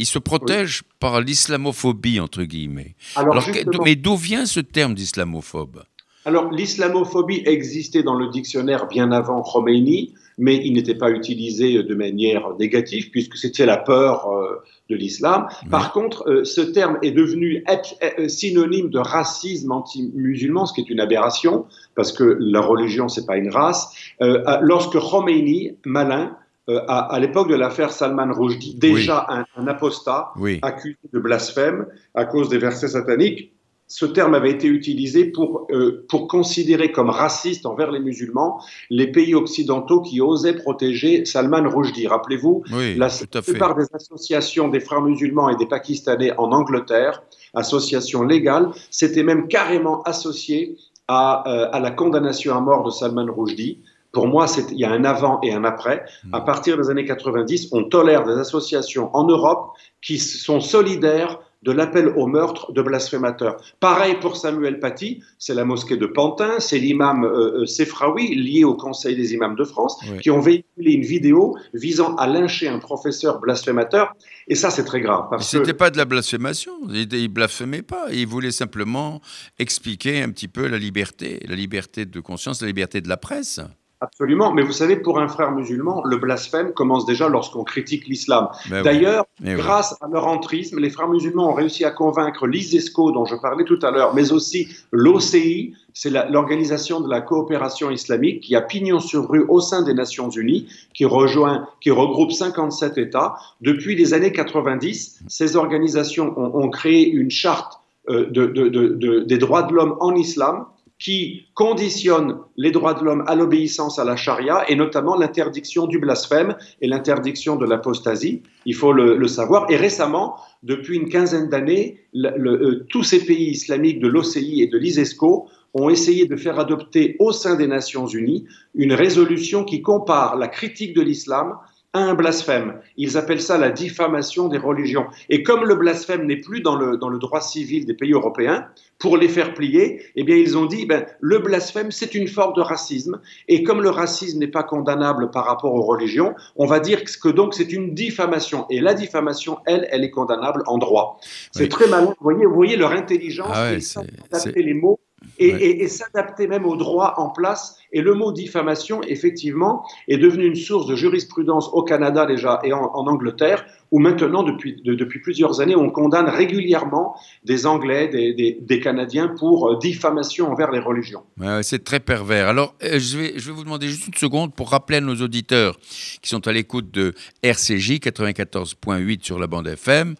[0.00, 2.94] Il se protège par l'islamophobie, entre guillemets.
[3.14, 5.82] Alors, Alors, mais d'où vient ce terme d'islamophobe?
[6.24, 11.94] Alors, l'islamophobie existait dans le dictionnaire bien avant Khomeini, mais il n'était pas utilisé de
[11.94, 15.48] manière négative, puisque c'était la peur euh, de l'islam.
[15.70, 20.90] Par contre, euh, ce terme est devenu euh, synonyme de racisme anti-musulman, ce qui est
[20.90, 23.94] une aberration, parce que la religion, c'est pas une race.
[24.20, 26.36] Euh, lorsque Khomeini, malin,
[26.68, 30.58] euh, à, à l'époque de l'affaire Salman Rushdie, déjà un, un apostat, Oui.
[30.62, 33.52] accusé de blasphème à cause des versets sataniques.
[33.92, 39.10] Ce terme avait été utilisé pour, euh, pour considérer comme raciste envers les musulmans les
[39.10, 42.06] pays occidentaux qui osaient protéger Salman Rushdie.
[42.06, 43.08] Rappelez-vous, Oui, la
[43.42, 49.48] plupart des associations des frères musulmans et des Pakistanais en Angleterre, associations légales, s'étaient même
[49.48, 50.76] carrément associées
[51.08, 53.80] à, euh, à la condamnation à mort de Salman Rushdie.
[54.12, 56.04] Pour moi, il y a un avant et un après.
[56.24, 56.34] Hmm.
[56.34, 61.72] À partir des années 90, on tolère des associations en Europe qui sont solidaires de
[61.72, 63.56] l'appel au meurtre de blasphémateurs.
[63.80, 68.64] Pareil pour Samuel Paty, c'est la mosquée de Pantin, c'est l'imam euh, euh, Sefraoui, lié
[68.64, 70.18] au Conseil des imams de France, Oui.
[70.20, 74.14] qui ont véhiculé une vidéo visant à lyncher un professeur blasphémateur.
[74.48, 75.26] Et ça, c'est très grave.
[75.40, 76.72] C'était que, pas de la blasphémation.
[76.88, 78.06] Il, il blasphémait pas.
[78.10, 79.20] Il voulait simplement
[79.58, 83.60] expliquer un petit peu la liberté, la liberté de conscience, la liberté de la presse.
[84.00, 84.52] Absolument.
[84.52, 88.48] Mais vous savez, pour un frère musulman, le blasphème commence déjà lorsqu'on critique l'islam.
[88.70, 88.82] Ben.
[88.82, 89.54] D'ailleurs, Eh oui.
[89.56, 93.64] grâce à leur entrisme, les frères musulmans ont réussi à convaincre l'ISESCO, dont je parlais
[93.64, 99.00] tout à l'heure, mais aussi l'OCI, c'est l'organisation de la coopération islamique qui a pignon
[99.00, 103.34] sur rue au sein des Nations Unies, qui rejoint, qui regroupe 57 États.
[103.60, 108.88] Depuis les années 90, ces organisations ont, ont créé une charte euh, de- de- de-
[108.88, 110.64] de- des droits de l'homme en islam
[111.00, 115.98] qui conditionne les droits de l'homme à l'obéissance à la charia et notamment l'interdiction du
[115.98, 118.42] blasphème et l'interdiction de l'apostasie.
[118.66, 119.68] Il faut le, savoir.
[119.70, 124.76] Et récemment, depuis une quinzaine d'années, euh, tous ces pays islamiques de l'OCI et de
[124.76, 130.36] l'ISESCO ont essayé de faire adopter au sein des Nations Unies une résolution qui compare
[130.36, 131.54] la critique de l'islam
[131.92, 132.80] un blasphème.
[132.96, 135.06] Ils appellent ça la diffamation des religions.
[135.28, 138.68] Et comme le blasphème n'est plus dans le, dans le droit civil des pays européens,
[138.98, 142.54] pour les faire plier, eh bien, ils ont dit, ben, le blasphème, c'est une forme
[142.54, 143.20] de racisme.
[143.48, 147.28] Et comme le racisme n'est pas condamnable par rapport aux religions, on va dire que
[147.28, 148.66] donc c'est une diffamation.
[148.70, 151.18] Et la diffamation, elle, elle est condamnable en droit.
[151.50, 151.68] C'est Oui.
[151.70, 152.06] très malin.
[152.06, 155.00] Vous voyez, vous voyez leur intelligence, Ah ouais, ils savent c'est- adapter les mots
[155.40, 155.60] et, Ouais.
[155.60, 157.78] et- et s'adapter même au droit en place.
[157.92, 162.72] Et le mot diffamation, effectivement, est devenu une source de jurisprudence au Canada déjà et
[162.72, 168.08] en, en Angleterre, où maintenant, depuis, de- depuis plusieurs années, on condamne régulièrement des Anglais,
[168.08, 171.22] des, des- Canadiens pour euh, diffamation envers les religions.
[171.62, 172.48] C'est très pervers.
[172.48, 175.16] Alors, euh, je, vais, je vais vous demander juste une seconde pour rappeler à nos
[175.16, 175.76] auditeurs
[176.22, 180.14] qui sont à l'écoute de RCJ 94.8 sur la bande FM.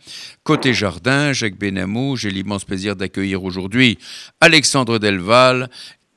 [0.44, 3.98] Côté Jardin, Jacques Benamou, j'ai l'immense plaisir d'accueillir aujourd'hui
[4.40, 5.70] Alexandre Delval,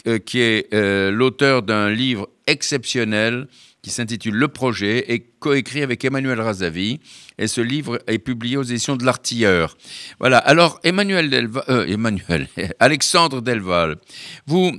[0.08, 0.68] euh, qui est
[1.12, 3.48] l'auteur d'un livre exceptionnel
[3.84, 7.02] qui s'intitule Le Projet et coécrit avec Emmanuel Razavi.
[7.38, 9.78] Et ce livre est publié aux éditions de l'Artilleur.
[10.20, 10.38] Voilà.
[10.38, 12.48] Alors, Emmanuel Delval, euh, Emmanuel,
[12.80, 13.98] Alexandre Delval,
[14.48, 14.72] vous,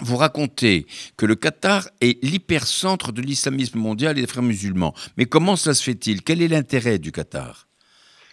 [0.00, 0.86] vous racontez
[1.18, 4.94] que le Qatar est l'hypercentre de l'islamisme mondial et des frères musulmans.
[5.18, 6.22] Mais comment cela se fait-il?
[6.22, 7.68] Quel est l'intérêt du Qatar?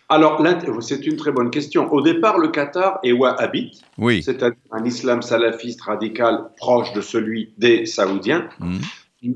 [0.08, 0.42] Alors,
[0.82, 1.92] c'est une très bonne question.
[1.92, 4.22] Au départ, le Qatar est wahhabite, Oui.
[4.24, 8.50] c'est-à-dire un islam salafiste radical proche de celui des Saoudiens.
[8.60, 8.80] Mhm.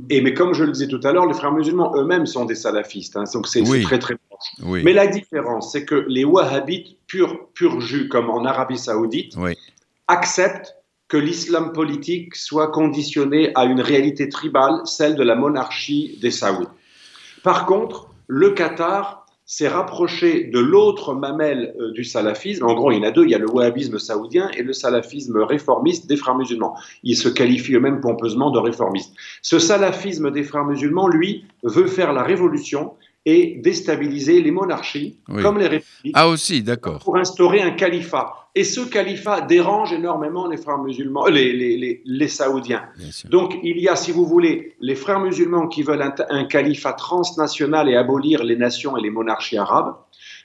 [0.10, 2.56] Et, mais comme je le disais tout à l'heure, les frères musulmans eux-mêmes sont des
[2.56, 3.84] salafistes, hein, donc c'est Oui.
[3.84, 4.48] très très proche.
[4.64, 4.82] Oui.
[4.84, 9.56] Mais la différence, c'est que les wahhabites pur, pur jus, comme en Arabie saoudite, Oui.
[10.08, 10.76] acceptent
[11.08, 16.68] que l'islam politique soit conditionné à une réalité tribale, celle de la monarchie des Saouds.
[17.44, 22.66] Par contre, le Qatar s'est rapproché de l'autre mamelle euh, du salafisme.
[22.66, 24.74] En gros, il y en a deux, il y a le wahhabisme saoudien et le
[24.74, 26.76] salafisme réformiste des frères musulmans.
[27.04, 29.14] Ils se qualifient eux-mêmes pompeusement de réformistes.
[29.42, 32.94] Ce salafisme des frères musulmans, lui, veut faire la révolution
[33.26, 36.14] et déstabiliser les monarchies comme les républiques.
[36.14, 37.00] Ah aussi, d'accord.
[37.00, 38.34] Pour instaurer un califat.
[38.58, 42.84] Et ce califat dérange énormément les frères musulmans, les, les, les, saoudiens.
[43.30, 47.90] Donc il y a, si vous voulez, les frères musulmans qui veulent un, califat transnational
[47.90, 49.96] et abolir les nations et les monarchies arabes.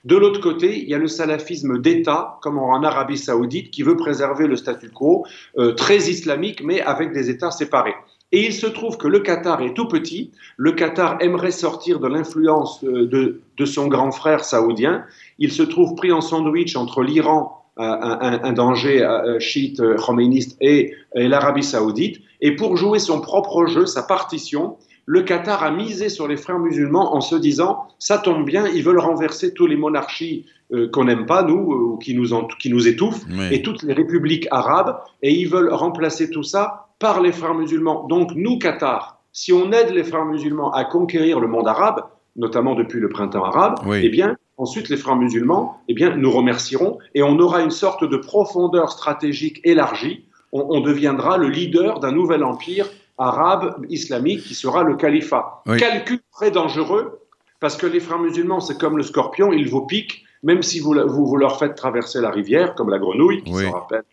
[0.04, 3.96] De l'autre côté, il y a le salafisme d'État, comme en Arabie saoudite, qui veut
[3.96, 5.26] préserver le statu quo,
[5.58, 7.94] euh, très islamique, mais avec des États séparés.
[8.32, 10.30] Et il se trouve que le Qatar est tout petit.
[10.56, 15.04] Le Qatar aimerait sortir de l'influence euh, de, de, son grand frère saoudien.
[15.38, 20.56] Il se trouve pris en sandwich entre l'Iran, euh, un, un, danger euh, chiite khoméniste,
[20.60, 22.20] et, et l'Arabie saoudite.
[22.40, 26.60] Et pour jouer son propre jeu, sa partition, le Qatar a misé sur les frères
[26.60, 30.46] musulmans en se disant ça tombe bien, ils veulent renverser toutes les monarchies
[30.92, 32.28] qu'on n'aime pas, nous, ou qui nous,
[32.60, 37.20] qui nous étouffent, et toutes les républiques arabes, et ils veulent remplacer tout ça par
[37.20, 38.06] les frères musulmans.
[38.06, 42.04] Donc nous, Qatar, si on aide les frères musulmans à conquérir le monde arabe,
[42.36, 46.98] notamment depuis le printemps arabe, eh bien, ensuite les frères musulmans, eh bien, nous remercierons
[47.14, 50.26] et on aura une sorte de profondeur stratégique élargie.
[50.52, 55.62] On, deviendra le leader d'un nouvel empire arabe islamique qui sera le califat.
[55.78, 57.20] Calcul très dangereux
[57.60, 60.94] parce que les frères musulmans, c'est comme le scorpion, ils vous piquent même si vous,
[61.06, 64.04] vous, leur faites traverser la rivière, comme la grenouille, qui se rappelle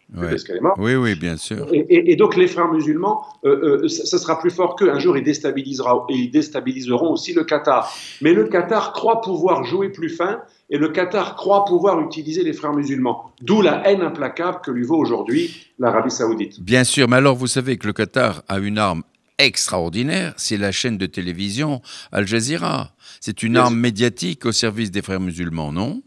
[0.46, 0.78] qu'elle est morte.
[0.80, 1.68] Oui, oui, bien sûr.
[1.72, 4.92] Et, donc les frères musulmans, euh, euh, ce sera plus fort qu'eux.
[4.92, 7.94] Un jour, ils, déstabilisera, ils déstabiliseront aussi le Qatar.
[8.22, 12.54] Mais le Qatar croit pouvoir jouer plus fin, et le Qatar croit pouvoir utiliser les
[12.54, 13.32] frères musulmans.
[13.42, 16.62] D'où la haine implacable que lui vaut aujourd'hui l'Arabie saoudite.
[16.62, 19.04] Bien sûr, mais alors vous savez que le Qatar a une arme
[19.38, 22.92] extraordinaire, c'est la chaîne de télévision Al Jazeera.
[23.22, 26.02] C'est une arme médiatique au service des frères musulmans, non?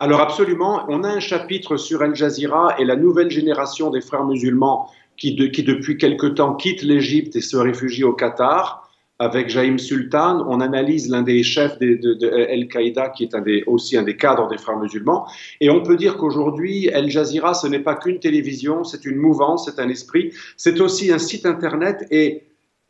[0.00, 4.24] Alors absolument, on a un chapitre sur Al Jazeera et la nouvelle génération des frères
[4.24, 8.84] musulmans qui, depuis quelque temps quittent l'Égypte et se réfugient au Qatar.
[9.20, 14.04] Avec Jaïm Sultan, on analyse l'un des chefs de, de, Al-Qaïda, qui est aussi un
[14.04, 15.26] des cadres des frères musulmans.
[15.60, 19.68] Et on peut dire qu'aujourd'hui, Al Jazeera, ce n'est pas qu'une télévision, c'est une mouvance,
[19.68, 22.44] c'est un esprit, c'est aussi un site internet et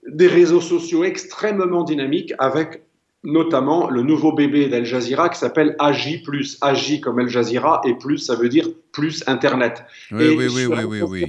[0.06, 2.82] des réseaux sociaux extrêmement dynamiques avec
[3.28, 6.22] notamment le nouveau bébé d'Al Jazeera qui s'appelle AJ+,
[6.62, 9.84] AJ comme Al Jazeera, et plus, ça veut dire plus Internet.
[10.10, 11.26] Oui, oui, oui, oui, oui,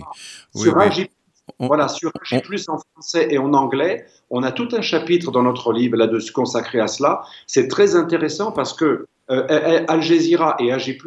[0.55, 1.09] Sur AJ+,
[1.59, 5.73] voilà, sur AJ+, en français et en anglais, on a tout un chapitre dans notre
[5.73, 7.21] livre là-dessus consacré à cela.
[7.47, 10.97] C'est très intéressant parce que euh, Al Jazeera et AJ+,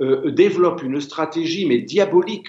[0.00, 2.48] euh, développent une stratégie, mais diabolique,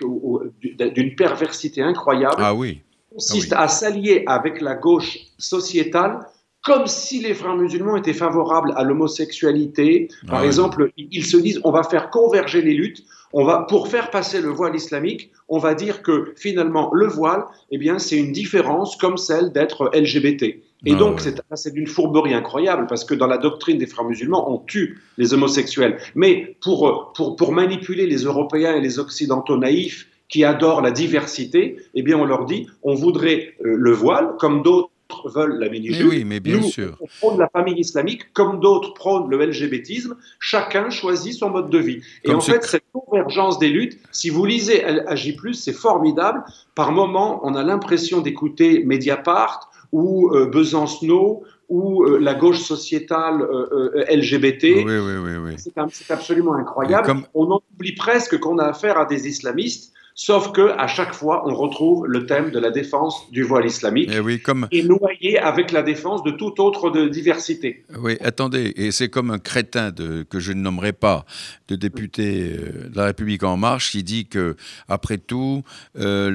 [0.62, 2.38] d'une perversité incroyable.
[2.40, 2.82] Ah oui.
[3.12, 6.26] consiste à s'allier avec la gauche sociétale
[6.66, 10.10] comme si les frères musulmans étaient favorables à l'homosexualité.
[10.28, 13.04] Par ah exemple, ils se disent on va faire converger les luttes.
[13.34, 17.44] On va, pour faire passer le voile islamique, on va dire que finalement le voile,
[17.70, 20.44] eh bien, c'est une différence comme celle d'être LGBT.
[20.88, 21.22] Et ah donc,
[21.54, 25.34] c'est d'une fourberie incroyable parce que dans la doctrine des frères musulmans, on tue les
[25.34, 25.98] homosexuels.
[26.16, 31.78] Mais pour, pour, pour manipuler les Européens et les Occidentaux naïfs qui adorent la diversité,
[31.94, 34.90] eh bien, on leur dit on voudrait euh, le voile comme d'autres
[35.26, 36.98] veulent la mini Oui, mais bien Nous, sûr.
[37.02, 40.16] On prône la famille islamique, comme d'autres prônent le LGBTisme.
[40.40, 42.02] Chacun choisit son mode de vie.
[42.24, 46.44] Et en fait, cette convergence des luttes, si vous lisez AJ+, c'est formidable.
[46.76, 53.42] Par moments, on a l'impression d'écouter Mediapart ou euh, Besancenot ou euh, la gauche sociétale
[53.42, 54.64] euh, LGBT.
[54.64, 55.32] Oui, oui, oui.
[55.38, 55.54] oui.
[55.90, 57.24] C'est absolument incroyable.
[57.34, 61.44] On en oublie presque qu'on a affaire à des islamistes Sauf que à chaque fois,
[61.46, 64.66] on retrouve le thème de la défense du voile islamique et, eh oui, comme...
[64.72, 67.84] et noyé avec la défense de toute autre de diversité.
[68.00, 71.26] Oui, attendez, et c'est comme un crétin de, que je ne nommerai pas,
[71.68, 74.56] de député euh, de la République en marche, qui dit que
[74.88, 75.64] après tout,
[76.00, 76.30] euh,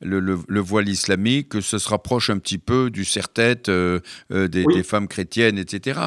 [0.00, 4.00] le, le, le, voile islamique, se rapproche un petit peu du serre-tête euh,
[4.30, 6.00] des, des, femmes chrétiennes, etc.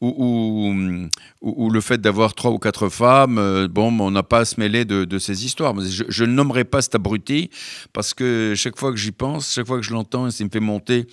[0.00, 1.08] Ou, ou,
[1.40, 4.84] ou, le fait d'avoir trois ou quatre femmes, bon, on n'a pas à se mêler
[4.84, 5.74] de, de ces histoires.
[5.80, 7.50] Je, je, ne nommerai pas cet abruti
[7.92, 10.60] parce que chaque fois que j'y pense, chaque fois que je l'entends, ça me fait
[10.60, 11.06] monter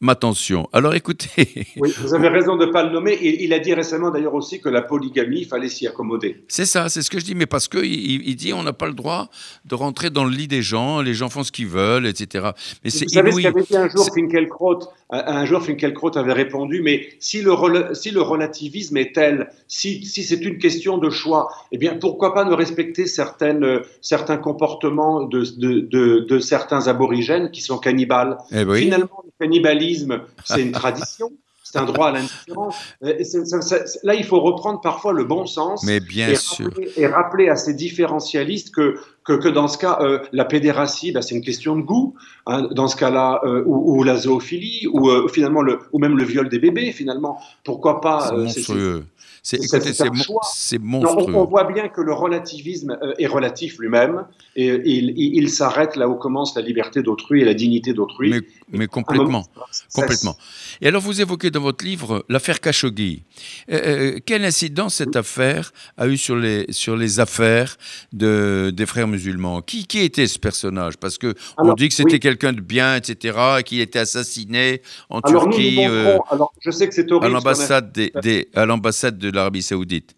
[0.00, 0.68] m'attention.
[0.72, 1.28] Alors écoutez.
[1.80, 3.16] Oui, vous avez raison de ne pas le nommer.
[3.20, 6.44] Il a dit récemment d'ailleurs aussi que la polygamie, il fallait s'y accommoder.
[6.48, 7.34] C'est ça, c'est ce que je dis.
[7.34, 9.28] Mais parce qu'il il, dit on n'a pas le droit
[9.64, 12.50] de rentrer dans le lit des gens, les gens font ce qu'ils veulent, etc.
[12.82, 14.80] Mais c'est Vous savez ce qu'avait dit un jour Finkielkraut
[15.10, 17.54] Un jour, Finkielkraut avait répondu mais si le,
[17.94, 22.34] si le relativisme est tel, si, si c'est une question de choix, eh bien pourquoi
[22.34, 28.38] pas ne respecter certaines, certains comportements de, de, de, de certains aborigènes qui sont cannibales?
[28.52, 31.30] Eh Finalement, le cannibalisme, c'est une tradition.
[31.70, 32.76] C'est un droit à l'indifférence.
[33.02, 36.64] Là, il faut reprendre parfois le bon sens Mais bien et, sûr.
[36.64, 38.98] Rappeler, et rappeler à ces différentialistes que,
[39.28, 42.14] que, que dans ce cas, euh, la pédératie, bah, c'est une question de goût.
[42.46, 46.16] Hein, dans ce cas-là, euh, ou, ou, la zoophilie, ou euh, finalement, le, ou même
[46.16, 47.38] le viol des bébés, finalement.
[47.62, 49.04] Pourquoi pas C'est monstrueux.
[49.42, 51.34] C'est monstrueux.
[51.34, 54.26] on, voit bien que le relativisme est relatif lui-même
[54.56, 58.30] et il, il, s'arrête là où commence la liberté d'autrui et la dignité d'autrui.
[58.30, 59.46] Mais, mais, complètement,
[59.94, 60.36] complètement.
[60.82, 63.22] Et alors vous évoquez dans votre livre l'affaire Khashoggi.
[63.68, 67.76] Quelle incidence cette affaire a eu sur les, sur les affaires
[68.12, 69.17] de, des frères musulmans
[69.66, 70.96] qui, qui était ce personnage?
[70.96, 75.78] Parce que on dit que c'était quelqu'un de bien, etc., qui était assassiné en Turquie.
[75.80, 77.26] Euh, alors je sais que c'est horrible.
[77.26, 80.14] À l'ambassade des, des, à l'ambassade de l'Arabie Saoudite.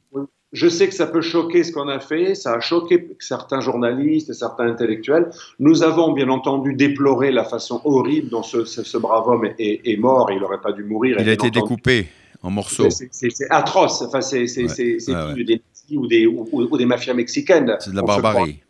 [0.53, 4.31] Je sais que ça peut choquer ce qu'on a fait, ça a choqué certains journalistes
[4.31, 5.31] et certains intellectuels.
[5.61, 9.81] Nous avons bien entendu déploré la façon horrible dont ce, ce, ce brave homme est,
[9.85, 11.19] est, mort et il n'aurait pas dû mourir.
[11.21, 11.61] Il a été entendu.
[11.61, 12.09] découpé
[12.43, 12.89] en morceaux.
[12.91, 14.67] C'est atroce, enfin, c'est ouais.
[14.67, 15.63] ouais, ouais
[15.97, 17.77] ou des, ou, ou des mafias mexicaines.
[17.81, 18.61] C'est de la barbarie.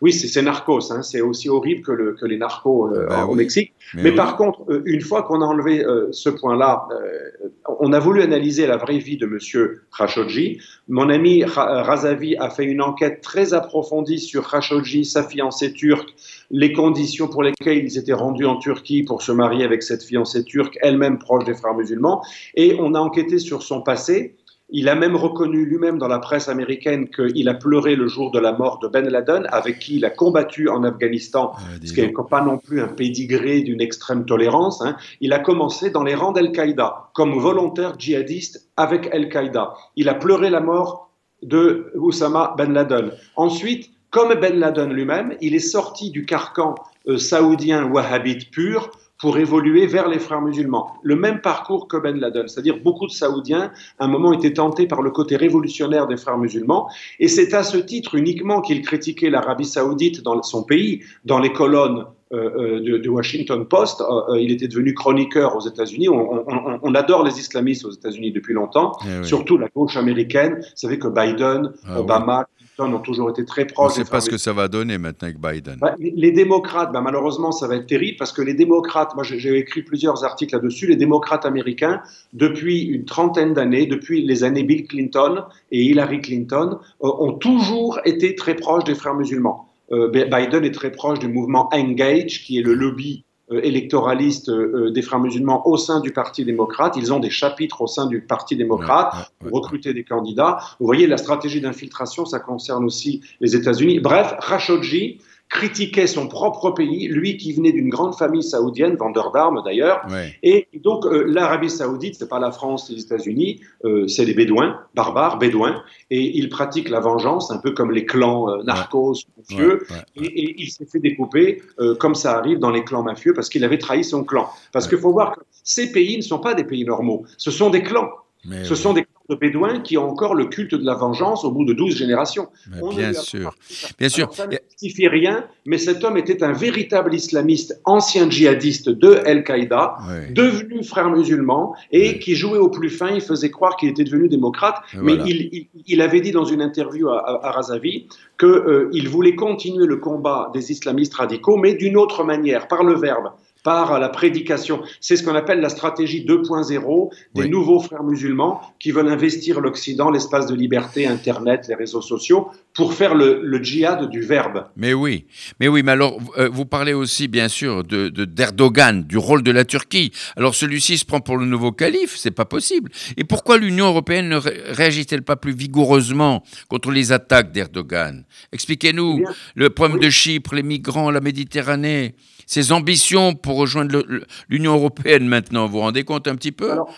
[0.00, 0.90] Oui, c'est narcos.
[0.90, 1.02] Hein.
[1.02, 3.36] C'est aussi horrible que, le, que les narcos euh, ben au oui.
[3.36, 3.72] Mexique.
[3.94, 4.16] Mais, Mais oui.
[4.16, 7.48] par contre, euh, une fois qu'on a enlevé euh, ce point-là, euh,
[7.80, 10.58] on a voulu analyser la vraie vie de Monsieur Khashoggi.
[10.88, 16.14] Mon ami Razavi a fait une enquête très approfondie sur Khashoggi, sa fiancée turque,
[16.50, 20.44] les conditions pour lesquelles ils étaient rendus en Turquie pour se marier avec cette fiancée
[20.44, 22.22] turque, elle-même proche des frères musulmans.
[22.54, 24.36] Et on a enquêté sur son passé.
[24.76, 28.40] Il a même reconnu lui-même dans la presse américaine qu'il a pleuré le jour de
[28.40, 32.00] la mort de Ben Laden, avec qui il a combattu en Afghanistan, ah, ce qui
[32.00, 34.82] n'est pas non plus un pédigré d'une extrême tolérance.
[34.82, 34.96] Hein.
[35.20, 39.74] Il a commencé dans les rangs d'Al-Qaïda, comme volontaire djihadiste avec Al-Qaïda.
[39.94, 41.08] Il a pleuré la mort
[41.44, 43.12] de Oussama Ben Laden.
[43.36, 46.74] Ensuite, comme Ben Laden lui-même, il est sorti du carcan
[47.06, 50.92] euh, saoudien wahhabite pur pour évoluer vers les frères musulmans.
[51.02, 54.86] Le même parcours que Ben Laden, c'est-à-dire beaucoup de Saoudiens, à un moment, étaient tentés
[54.86, 56.88] par le côté révolutionnaire des frères musulmans,
[57.20, 61.52] et c'est à ce titre uniquement qu'il critiquait l'Arabie saoudite dans son pays, dans les
[61.52, 64.00] colonnes euh, de, de, Washington Post.
[64.00, 66.08] Euh, il était devenu chroniqueur aux États-Unis.
[66.08, 69.26] On, on, on, adore les islamistes aux États-Unis depuis longtemps, eh oui.
[69.26, 70.56] surtout la gauche américaine.
[70.56, 72.48] Vous savez que Biden, ah, Obama.
[72.76, 73.92] Clinton ont toujours été très proches.
[73.96, 75.76] On ne sait pas ce que ça va donner maintenant avec Biden.
[75.80, 79.58] Bah, les démocrates, bah, malheureusement, ça va être terrible parce que les démocrates, moi j'ai
[79.58, 82.02] écrit plusieurs articles là-dessus, les démocrates américains,
[82.32, 88.00] depuis une trentaine d'années, depuis les années Bill Clinton et Hillary Clinton, euh, ont toujours
[88.04, 89.68] été très proches des frères musulmans.
[89.92, 94.90] Euh, Biden est très proche du mouvement Engage, qui est le lobby euh, électoraliste euh,
[94.90, 96.96] des frères musulmans au sein du Parti démocrate.
[96.96, 100.58] Ils ont des chapitres au sein du Parti démocrate ouais, ouais, pour recruter des candidats.
[100.80, 104.00] Vous voyez, la stratégie d'infiltration, ça concerne aussi les États-Unis.
[104.00, 105.20] Bref, Khashoggi,
[105.54, 110.04] critiquait son propre pays, lui qui venait d'une grande famille saoudienne, vendeur d'armes d'ailleurs.
[110.10, 110.36] Ouais.
[110.42, 114.80] Et donc euh, l'Arabie saoudite, c'est pas la France, les États-Unis, euh, c'est les Bédouins,
[114.96, 115.80] barbares, Bédouins,
[116.10, 119.44] et ils pratiquent la vengeance, un peu comme les clans euh, narcos, ouais.
[119.48, 121.62] mafieux, ouais, et, et, il s'est fait découper,
[122.00, 124.50] comme ça arrive dans les clans mafieux, parce qu'il avait trahi son clan.
[124.72, 127.70] Parce qu'il faut voir que ces pays ne sont pas des pays normaux, ce sont
[127.70, 128.10] des clans.
[128.46, 131.50] Mais ce sont des de Bédouins qui ont encore le culte de la vengeance au
[131.50, 132.48] bout de 12 générations.
[132.90, 133.54] bien sûr.
[133.98, 134.32] Bien sûr.
[134.34, 139.96] ça ne justifie rien, mais cet homme était un véritable islamiste, ancien djihadiste de Al-Qaïda,
[140.06, 140.34] oui.
[140.34, 142.18] devenu frère musulman et oui.
[142.18, 143.10] qui jouait au plus fin.
[143.14, 145.24] Il faisait croire qu'il était devenu démocrate, et mais voilà.
[145.26, 148.06] il, il, il, avait dit dans une interview à, à, à Razavi
[148.38, 152.94] qu'il euh, voulait continuer le combat des islamistes radicaux, mais d'une autre manière, par le
[152.94, 153.30] verbe
[153.64, 154.82] par la prédication.
[155.00, 157.50] C'est ce qu'on appelle la stratégie 2.0 des oui.
[157.50, 162.92] nouveaux frères musulmans qui veulent investir l'Occident, l'espace de liberté, Internet, les réseaux sociaux, pour
[162.92, 164.66] faire le, le, djihad du verbe.
[164.76, 165.26] Mais oui,
[165.60, 169.42] mais oui, mais alors euh, vous parlez aussi bien sûr de d'Erdogan, de, du rôle
[169.42, 170.12] de la Turquie.
[170.36, 172.90] Alors celui-ci se prend pour le nouveau calife, c'est pas possible.
[173.16, 178.24] Et pourquoi l'Union européenne ne ré réagit-elle pas plus vigoureusement contre les attaques d'Erdogan?
[178.52, 180.06] Expliquez-nous le problème oui.
[180.06, 182.14] de Chypre, les migrants, la Méditerranée
[182.46, 184.04] ses ambitions pour rejoindre
[184.48, 185.66] l'Union européenne maintenant.
[185.66, 186.72] Vous vous rendez compte un petit peu?
[186.72, 186.94] Alors,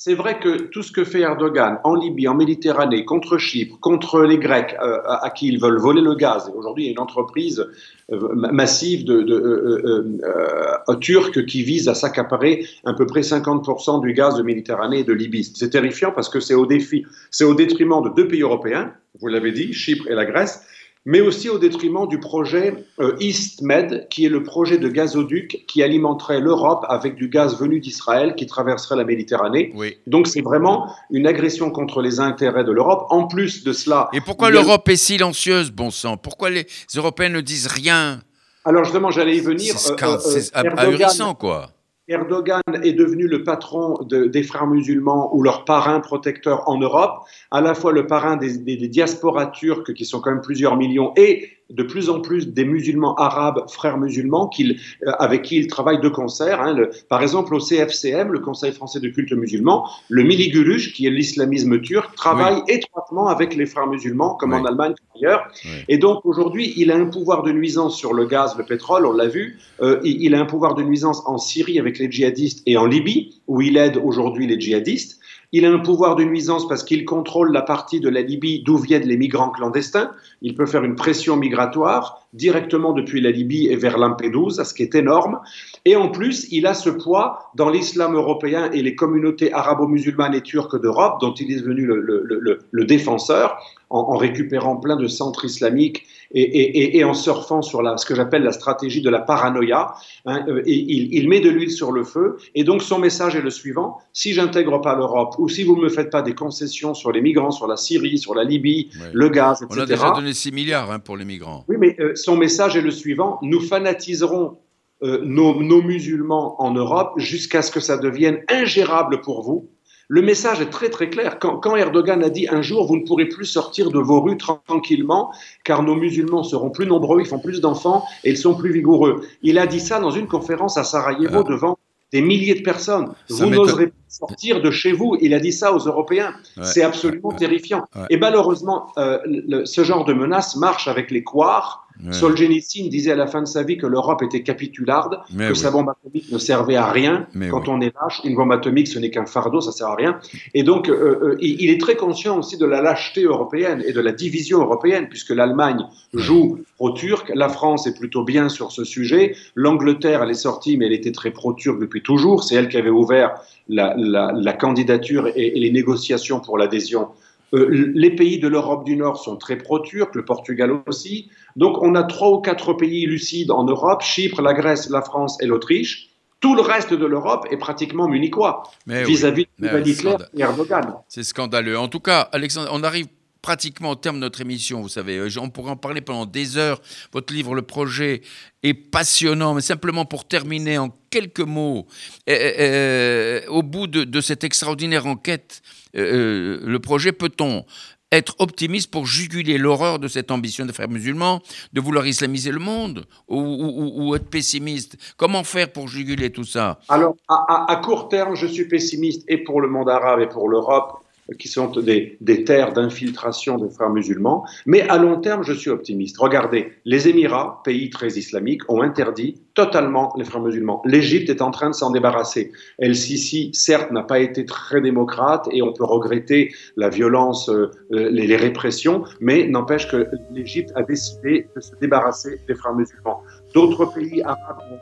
[0.00, 4.22] c'est vrai que tout ce que fait Erdogan en Libye, en Méditerranée, contre Chypre, contre
[4.22, 7.00] les Grecs euh, à qui ils veulent voler le gaz, aujourd'hui il y a une
[7.00, 7.66] entreprise
[8.12, 14.36] euh, massive de, euh, turque qui vise à s'accaparer à peu près 50% du gaz
[14.36, 15.42] de Méditerranée et de Libye.
[15.42, 19.26] C'est terrifiant parce que c'est au défi, c'est au détriment de deux pays européens, vous
[19.26, 20.62] l'avez dit, Chypre et la Grèce,
[21.08, 25.82] mais aussi au détriment du projet euh, EastMed, qui est le projet de gazoduc qui
[25.82, 29.72] alimenterait l'Europe avec du gaz venu d'Israël qui traverserait la Méditerranée.
[30.06, 33.06] Donc c'est vraiment une agression contre les intérêts de l'Europe.
[33.08, 34.10] En plus de cela...
[34.12, 36.18] Et pourquoi l'Europe est silencieuse, bon sang?
[36.18, 38.20] Pourquoi les Européens ne disent rien?
[38.66, 39.78] Alors justement, j'allais y venir.
[39.78, 40.18] C'est euh,
[40.56, 41.70] euh, ahurissant, quoi.
[42.08, 47.60] Erdogan est devenu le patron des frères musulmans ou leur parrain protecteur en Europe, à
[47.60, 51.57] la fois le parrain des, des diasporas turques, qui sont quand même plusieurs millions, et
[51.70, 54.74] de plus en plus des musulmans arabes, frères musulmans, euh,
[55.18, 56.62] avec qui il travaille de concert.
[56.62, 56.76] Hein,
[57.08, 61.80] par exemple, au CFCM, le Conseil français de culte musulman, le Miligulush, qui est l'islamisme
[61.80, 65.48] turc, travaille étroitement avec les frères musulmans, comme en Allemagne, comme ailleurs.
[65.88, 69.12] Et donc aujourd'hui, il a un pouvoir de nuisance sur le gaz, le pétrole, on
[69.12, 69.58] l'a vu.
[69.82, 73.40] Euh, il a un pouvoir de nuisance en Syrie avec les djihadistes et en Libye,
[73.46, 75.18] où il aide aujourd'hui les djihadistes.
[75.52, 78.76] Il a un pouvoir de nuisance parce qu'il contrôle la partie de la Libye d'où
[78.76, 80.10] viennent les migrants clandestins.
[80.42, 84.82] Il peut faire une pression migratoire directement depuis la Libye et vers Lampedusa, ce qui
[84.82, 85.40] est énorme.
[85.86, 90.42] Et en plus, il a ce poids dans l'islam européen et les communautés arabo-musulmanes et
[90.42, 97.04] turques d'Europe, dont il est devenu le, défenseur, en, récupérant plein de centres islamiques et,
[97.04, 99.94] en surfant sur la, ce que j'appelle la stratégie de la paranoïa.
[100.26, 102.36] Hein, euh, et il, met de l'huile sur le feu.
[102.54, 105.82] Et donc son message est le suivant si j'intègre pas l'Europe ou si vous ne
[105.82, 109.28] me faites pas des concessions sur les migrants, sur la Syrie, sur la Libye, le
[109.28, 109.80] gaz, etc.
[109.80, 111.64] On a déjà donné 6 milliards hein, pour les migrants.
[111.68, 114.58] Oui, mais euh, son message est le suivant nous fanatiserons
[115.02, 119.70] euh, nos, musulmans en Europe jusqu'à ce que ça devienne ingérable pour vous.
[120.10, 121.38] Le message est très très clair.
[121.38, 125.32] Quand, Erdogan a dit un jour vous ne pourrez plus sortir de vos rues tranquillement
[125.64, 129.20] car nos musulmans seront plus nombreux, ils font plus d'enfants et ils sont plus vigoureux.
[129.42, 131.50] Il a dit ça dans une conférence à Sarajevo ah.
[131.50, 131.78] devant
[132.10, 133.12] des milliers de personnes.
[133.28, 135.18] vous n'oserez pas sortir de chez vous.
[135.20, 136.32] Il a dit ça aux Européens.
[136.62, 137.84] C'est absolument terrifiant.
[138.08, 139.18] Et malheureusement, euh,
[139.64, 143.62] ce genre de menace marche avec les couards Solzhenitsyn disait à la fin de sa
[143.62, 147.26] vie que l'Europe était capitularde, que sa bombe atomique ne servait à rien.
[147.50, 150.20] Quand on est lâche, une bombe atomique, ce n'est qu'un fardeau, ça sert à rien.
[150.54, 154.00] Et donc, euh, euh, il est très conscient aussi de la lâcheté européenne et de
[154.00, 155.84] la division européenne, puisque l'Allemagne
[156.14, 160.86] joue pro-turc, la France est plutôt bien sur ce sujet, l'Angleterre, elle est sortie, mais
[160.86, 162.44] elle était très pro-turc depuis toujours.
[162.44, 163.34] C'est elle qui avait ouvert
[163.68, 167.08] la, candidature et les négociations pour l'adhésion
[167.54, 171.30] euh, les pays de l'Europe du Nord sont très pro-turcs, le Portugal aussi.
[171.56, 175.40] Donc on a trois ou quatre pays lucides en Europe, Chypre, la Grèce, la France
[175.40, 176.10] et l'Autriche.
[176.40, 180.94] Tout le reste de l'Europe est pratiquement munichois vis-à-vis de Hitler et Erdogan.
[181.08, 181.76] C'est scandaleux.
[181.76, 183.06] En tout cas, Alexandre, on arrive
[183.42, 185.16] pratiquement au terme de notre émission, vous savez.
[185.16, 186.80] Euh, on pourrait en parler pendant des heures.
[187.12, 188.22] Votre livre, Le Projet,
[188.62, 191.86] est passionnant, mais simplement pour terminer en quelques mots,
[192.28, 195.62] euh, au bout de, cette extraordinaire enquête,
[195.96, 197.64] euh, le projet, peut-on
[198.10, 201.40] être optimiste pour juguler l'horreur de cette ambition des frères musulmans
[201.72, 204.96] de vouloir islamiser le monde ou, être pessimiste?
[205.16, 206.80] Comment faire pour juguler tout ça?
[206.88, 211.02] Alors, à, court terme, je suis pessimiste et pour le monde arabe et pour l'Europe
[211.38, 214.44] qui sont des, terres d'infiltration des frères musulmans.
[214.66, 216.16] Mais à long terme, je suis optimiste.
[216.18, 220.80] Regardez, les Émirats, pays très islamiques, ont interdit totalement les frères musulmans.
[220.84, 222.52] L'Égypte est en train de s'en débarrasser.
[222.78, 227.70] El Sisi, certes, n'a pas été très démocrate et on peut regretter la violence, euh,
[227.90, 233.22] les, les, répressions, mais n'empêche que l'Égypte a décidé de se débarrasser des frères musulmans.
[233.52, 234.78] D'autres pays arabes ont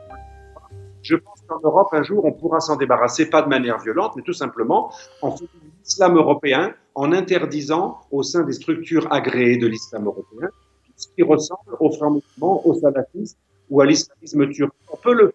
[1.07, 4.23] je pense qu'en Europe, un jour, on pourra s'en débarrasser, pas de manière violente, mais
[4.23, 4.91] tout simplement
[5.21, 5.47] en faisant
[5.87, 10.49] l'islam européen, en interdisant au sein des structures agréées de l'islam européen
[10.97, 13.37] ce qui ressemble aux frères musulmans, au salafisme
[13.69, 14.73] ou à l'islamisme turc.
[14.91, 15.33] On peut le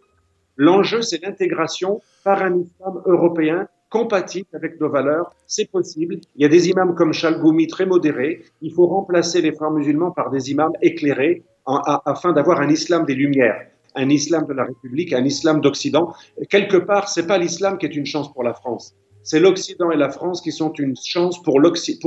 [0.58, 5.32] L'enjeu, c'est l'intégration par un islam européen compatible avec nos valeurs.
[5.46, 6.18] C'est possible.
[6.36, 8.44] Il y a des imams comme Chalgoumi très modérés.
[8.60, 13.14] Il faut remplacer les frères musulmans par des imams éclairés afin d'avoir un islam des
[13.14, 16.14] Lumières un islam de la République, un islam d'Occident.
[16.48, 18.94] Quelque part, c'est pas l'islam qui est une chance pour la France.
[19.24, 21.60] C'est l'Occident et la France qui sont une chance pour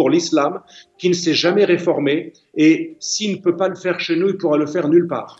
[0.09, 0.61] l'islam,
[0.97, 4.37] qui ne s'est jamais réformé Et s'il ne peut pas le faire chez nous, il
[4.37, 5.39] pourra le faire nulle part.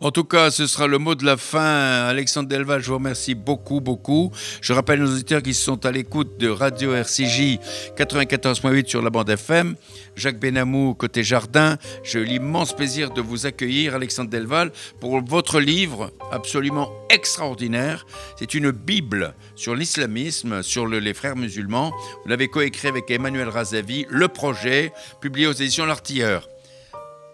[0.00, 2.06] En tout cas, ce sera le mot de la fin.
[2.06, 4.30] Alexandre Delval, je vous remercie beaucoup, beaucoup.
[4.60, 7.58] Je rappelle nos auditeurs qui sont à l'écoute de Radio RCJ
[7.96, 9.74] 94.8 sur la bande FM.
[10.16, 11.76] Jacques Benamou, côté jardin.
[12.02, 18.06] J'ai eu l'immense plaisir de vous accueillir, Alexandre Delval, pour votre livre absolument extraordinaire.
[18.38, 21.92] C'est une Bible sur l'islamisme, sur les frères musulmans.
[22.22, 26.48] Vous l'avez coécrit avec Emmanuel Razavi, Le Projet, publié aux éditions L'Artilleur.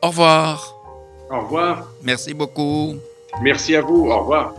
[0.03, 0.75] Au revoir.
[1.31, 1.87] Au revoir.
[2.03, 2.97] Merci beaucoup.
[3.41, 4.11] Merci à vous.
[4.11, 4.55] Au revoir.